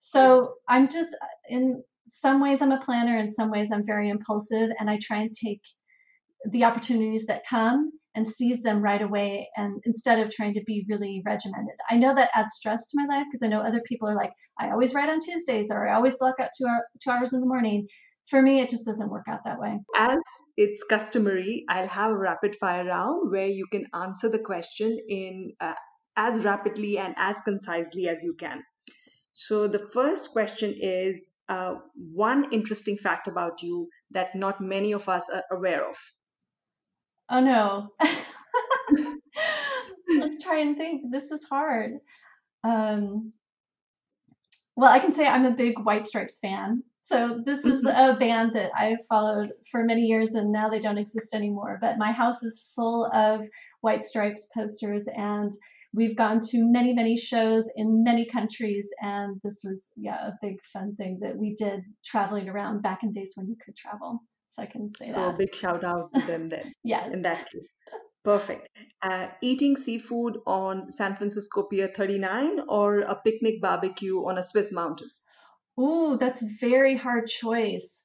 [0.00, 1.16] So I'm just
[1.48, 5.18] in some ways I'm a planner, in some ways I'm very impulsive, and I try
[5.18, 5.62] and take
[6.50, 10.84] the opportunities that come and seize them right away and instead of trying to be
[10.88, 11.74] really regimented.
[11.88, 14.32] I know that adds stress to my life because i know other people are like
[14.58, 17.40] i always write on tuesdays or i always block out two, hour, two hours in
[17.40, 17.86] the morning.
[18.28, 19.78] For me it just doesn't work out that way.
[19.96, 20.18] As
[20.56, 25.52] it's customary i'll have a rapid fire round where you can answer the question in
[25.60, 25.74] uh,
[26.16, 28.62] as rapidly and as concisely as you can.
[29.32, 35.08] So the first question is uh, one interesting fact about you that not many of
[35.08, 35.96] us are aware of.
[37.28, 37.88] Oh no.
[40.18, 41.10] Let's try and think.
[41.10, 41.94] This is hard.
[42.64, 43.32] Um,
[44.76, 46.84] well, I can say I'm a big White Stripes fan.
[47.02, 48.10] So this is mm-hmm.
[48.10, 51.78] a band that I've followed for many years and now they don't exist anymore.
[51.80, 53.44] But my house is full of
[53.80, 55.52] White Stripes posters and
[55.92, 60.56] we've gone to many, many shows in many countries, and this was yeah a big
[60.72, 64.20] fun thing that we did traveling around back in days when you could travel.
[64.48, 65.14] So I can say so that.
[65.14, 66.72] So a big shout out to them then.
[66.84, 67.10] yes.
[67.12, 67.72] In that case.
[68.22, 68.68] Perfect.
[69.00, 74.70] Uh, eating seafood on San Francisco Pier 39 or a picnic barbecue on a Swiss
[74.72, 75.08] mountain?
[75.80, 78.04] Ooh, that's a very hard choice.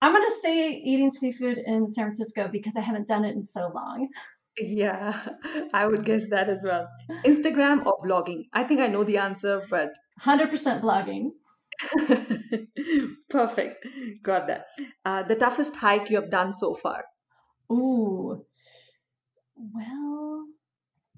[0.00, 3.44] I'm going to say eating seafood in San Francisco because I haven't done it in
[3.44, 4.08] so long.
[4.58, 5.28] Yeah,
[5.74, 6.88] I would guess that as well.
[7.24, 8.44] Instagram or blogging?
[8.52, 9.90] I think I know the answer, but
[10.22, 11.30] 100% blogging.
[13.28, 13.86] perfect.
[14.22, 14.66] Got that.
[15.04, 17.04] Uh, the toughest hike you have done so far?
[17.70, 18.44] Ooh.
[19.56, 20.46] Well,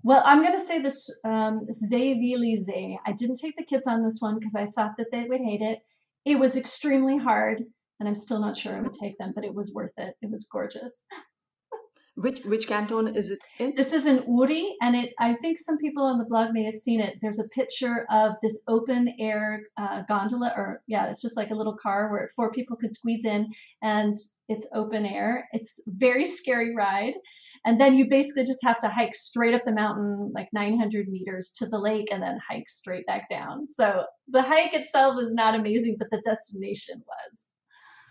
[0.03, 4.19] well, I'm going to say this um, Zee I didn't take the kids on this
[4.21, 5.81] one because I thought that they would hate it.
[6.25, 7.63] It was extremely hard,
[8.01, 10.15] and I'm still not sure I would take them, but it was worth it.
[10.23, 11.05] It was gorgeous.
[12.21, 13.75] Which which canton is it in?
[13.77, 15.11] This is in Uri, and it.
[15.21, 17.15] I think some people on the blog may have seen it.
[17.23, 21.55] There's a picture of this open air uh, gondola, or yeah, it's just like a
[21.55, 23.47] little car where four people could squeeze in,
[23.83, 24.17] and
[24.49, 25.49] it's open air.
[25.53, 27.15] It's very scary ride,
[27.65, 31.55] and then you basically just have to hike straight up the mountain, like 900 meters
[31.59, 33.69] to the lake, and then hike straight back down.
[33.69, 37.47] So the hike itself is not amazing, but the destination was.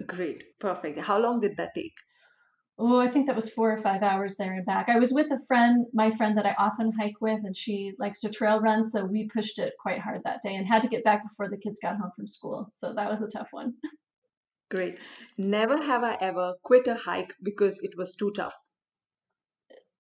[0.08, 0.98] Great, perfect.
[1.00, 1.94] How long did that take?
[2.80, 4.88] Oh, I think that was four or five hours there and back.
[4.90, 8.22] I was with a friend, my friend that I often hike with, and she likes
[8.22, 8.84] to trail run.
[8.84, 11.58] So we pushed it quite hard that day and had to get back before the
[11.58, 12.72] kids got home from school.
[12.76, 13.74] So that was a tough one.
[14.70, 15.00] Great.
[15.38, 18.56] Never have I ever quit a hike because it was too tough.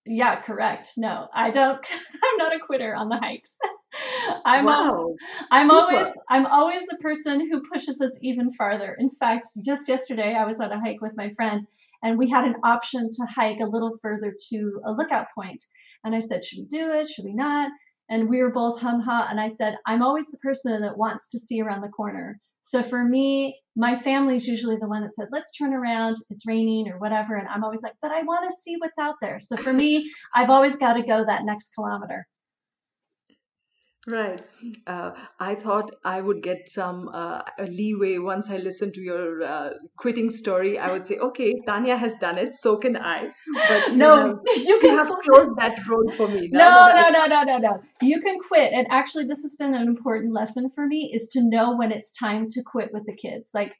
[0.05, 0.91] Yeah, correct.
[0.97, 1.79] No, I don't.
[2.23, 3.57] I'm not a quitter on the hikes.
[4.45, 5.15] I'm wow.
[5.51, 5.79] I'm Super.
[5.79, 8.95] always I'm always the person who pushes us even farther.
[8.99, 11.65] In fact, just yesterday I was on a hike with my friend
[12.03, 15.63] and we had an option to hike a little further to a lookout point.
[16.03, 17.07] And I said, should we do it?
[17.07, 17.71] Should we not?
[18.09, 19.27] And we were both hum ha.
[19.29, 22.39] And I said, I'm always the person that wants to see around the corner.
[22.61, 26.17] So for me, my family's usually the one that said, let's turn around.
[26.29, 27.35] It's raining or whatever.
[27.35, 29.39] And I'm always like, but I want to see what's out there.
[29.39, 32.27] So for me, I've always got to go that next kilometer.
[34.09, 34.41] Right.
[34.87, 39.71] Uh, I thought I would get some uh, leeway once I listened to your uh,
[39.97, 40.79] quitting story.
[40.79, 43.27] I would say, okay, Tanya has done it, so can I.
[43.67, 46.47] But you no, know, you can you have closed that road for me.
[46.53, 47.81] No, no, no, no, no, no.
[48.01, 48.71] You can quit.
[48.71, 52.13] And actually, this has been an important lesson for me is to know when it's
[52.13, 53.51] time to quit with the kids.
[53.53, 53.73] Like,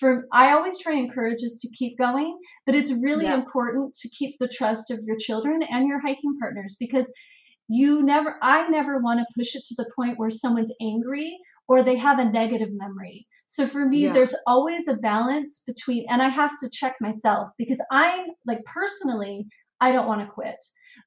[0.00, 3.34] for I always try and encourage us to keep going, but it's really yeah.
[3.34, 7.12] important to keep the trust of your children and your hiking partners because
[7.68, 11.36] you never i never want to push it to the point where someone's angry
[11.68, 14.12] or they have a negative memory so for me yeah.
[14.12, 19.46] there's always a balance between and i have to check myself because i'm like personally
[19.80, 20.56] i don't want to quit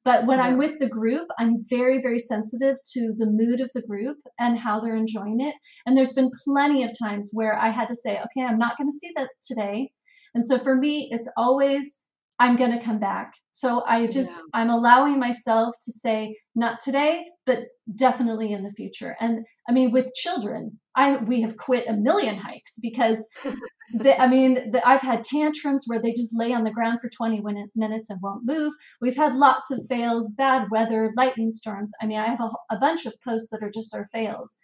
[0.04, 0.46] but when yeah.
[0.46, 4.58] i'm with the group i'm very very sensitive to the mood of the group and
[4.58, 5.56] how they're enjoying it
[5.86, 8.90] and there's been plenty of times where i had to say okay i'm not going
[8.90, 9.92] to see that today
[10.34, 12.02] and so for me it's always
[12.40, 13.34] I'm going to come back.
[13.52, 14.42] So I just, yeah.
[14.54, 17.60] I'm allowing myself to say, not today, but
[17.96, 19.16] definitely in the future.
[19.20, 23.28] And I mean, with children, I, we have quit a million hikes because
[23.94, 27.10] the, I mean, the, I've had tantrums where they just lay on the ground for
[27.10, 27.42] 20
[27.76, 28.74] minutes and won't move.
[29.02, 31.92] We've had lots of fails, bad weather, lightning storms.
[32.02, 34.58] I mean, I have a, a bunch of posts that are just our fails.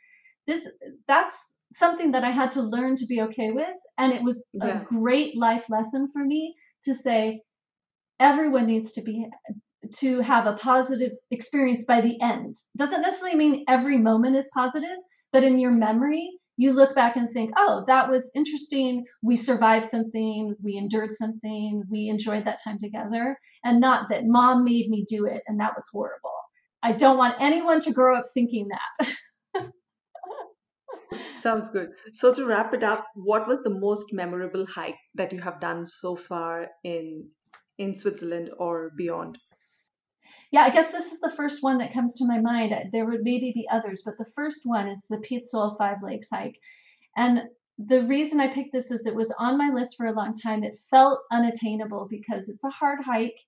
[0.46, 0.68] This,
[1.08, 3.78] that's something that I had to learn to be okay with.
[3.98, 4.82] And it was yeah.
[4.82, 6.54] a great life lesson for me
[6.84, 7.42] to say,
[8.20, 9.26] everyone needs to be
[9.96, 12.58] to have a positive experience by the end.
[12.78, 14.98] Doesn't necessarily mean every moment is positive,
[15.32, 19.06] but in your memory, you look back and think, oh, that was interesting.
[19.22, 24.64] We survived something, we endured something, we enjoyed that time together, and not that mom
[24.64, 26.32] made me do it and that was horrible.
[26.84, 29.72] I don't want anyone to grow up thinking that.
[31.36, 31.90] Sounds good.
[32.12, 35.86] So, to wrap it up, what was the most memorable hike that you have done
[35.86, 37.30] so far in
[37.78, 39.38] in Switzerland or beyond?
[40.52, 42.74] Yeah, I guess this is the first one that comes to my mind.
[42.92, 46.60] There would maybe be others, but the first one is the Pizol Five Lakes hike.
[47.18, 47.44] And
[47.78, 50.64] the reason I picked this is it was on my list for a long time.
[50.64, 53.40] It felt unattainable because it's a hard hike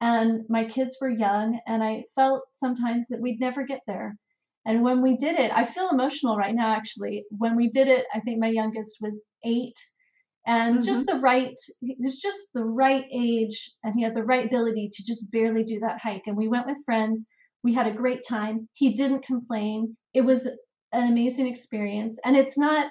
[0.00, 4.16] and my kids were young and I felt sometimes that we'd never get there.
[4.64, 7.24] And when we did it, I feel emotional right now actually.
[7.30, 9.78] When we did it, I think my youngest was eight
[10.46, 10.84] and mm-hmm.
[10.84, 14.90] just the right he was just the right age and he had the right ability
[14.92, 16.22] to just barely do that hike.
[16.26, 17.28] And we went with friends.
[17.64, 18.68] We had a great time.
[18.74, 19.96] He didn't complain.
[20.14, 20.46] It was
[20.92, 22.18] an amazing experience.
[22.24, 22.90] And it's not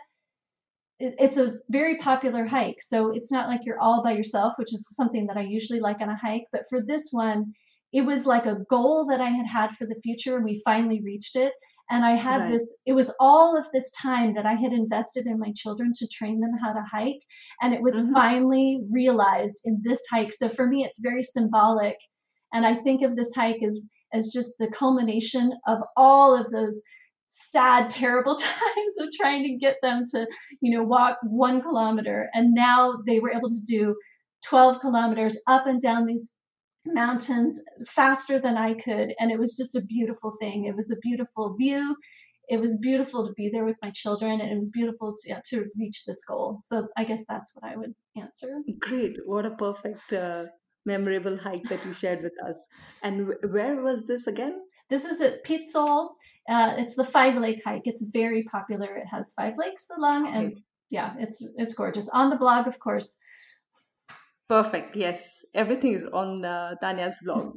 [0.99, 2.81] it's a very popular hike.
[2.81, 6.01] So it's not like you're all by yourself which is something that i usually like
[6.01, 6.45] on a hike.
[6.51, 7.53] But for this one
[7.93, 11.01] it was like a goal that i had had for the future and we finally
[11.05, 11.53] reached it
[11.89, 12.51] and I had right.
[12.51, 16.07] this, it was all of this time that I had invested in my children to
[16.07, 17.21] train them how to hike.
[17.61, 18.13] And it was mm-hmm.
[18.13, 20.33] finally realized in this hike.
[20.33, 21.97] So for me, it's very symbolic.
[22.53, 23.79] And I think of this hike as,
[24.13, 26.81] as just the culmination of all of those
[27.27, 30.27] sad, terrible times of trying to get them to,
[30.61, 32.29] you know, walk one kilometer.
[32.33, 33.95] And now they were able to do
[34.47, 36.33] 12 kilometers up and down these
[36.85, 39.13] mountains faster than I could.
[39.19, 40.65] And it was just a beautiful thing.
[40.65, 41.95] It was a beautiful view.
[42.47, 45.41] It was beautiful to be there with my children, and it was beautiful to, yeah,
[45.49, 46.59] to reach this goal.
[46.61, 48.61] So I guess that's what I would answer.
[48.79, 49.17] Great.
[49.25, 50.45] What a perfect, uh,
[50.85, 52.67] memorable hike that you shared with us.
[53.01, 54.61] And where was this again?
[54.91, 56.09] This is at Pizol.
[56.47, 57.81] Uh, it's the Five Lake hike.
[57.85, 58.95] It's very popular.
[58.95, 60.61] It has five lakes along, and
[60.91, 62.09] yeah, it's it's gorgeous.
[62.09, 63.17] On the blog, of course.
[64.47, 64.95] Perfect.
[64.95, 65.43] Yes.
[65.53, 67.53] Everything is on uh, Tanya's vlog,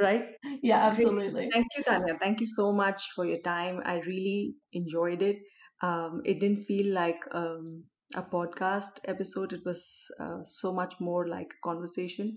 [0.00, 0.26] right?
[0.62, 1.48] Yeah, absolutely.
[1.50, 2.18] Thank you, Tanya.
[2.20, 3.80] Thank you so much for your time.
[3.84, 5.38] I really enjoyed it.
[5.82, 7.84] Um, it didn't feel like um,
[8.14, 9.52] a podcast episode.
[9.52, 12.36] It was uh, so much more like a conversation,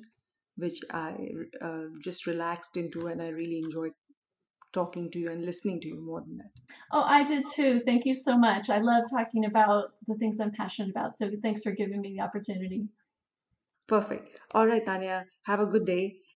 [0.55, 1.15] which I
[1.61, 3.91] uh, just relaxed into, and I really enjoyed
[4.71, 6.51] talking to you and listening to you more than that.
[6.91, 7.81] Oh, I did too.
[7.85, 8.69] Thank you so much.
[8.69, 11.17] I love talking about the things I'm passionate about.
[11.17, 12.87] So thanks for giving me the opportunity.
[13.89, 14.39] Perfect.
[14.53, 15.25] All right, Tanya.
[15.43, 16.21] Have a good day,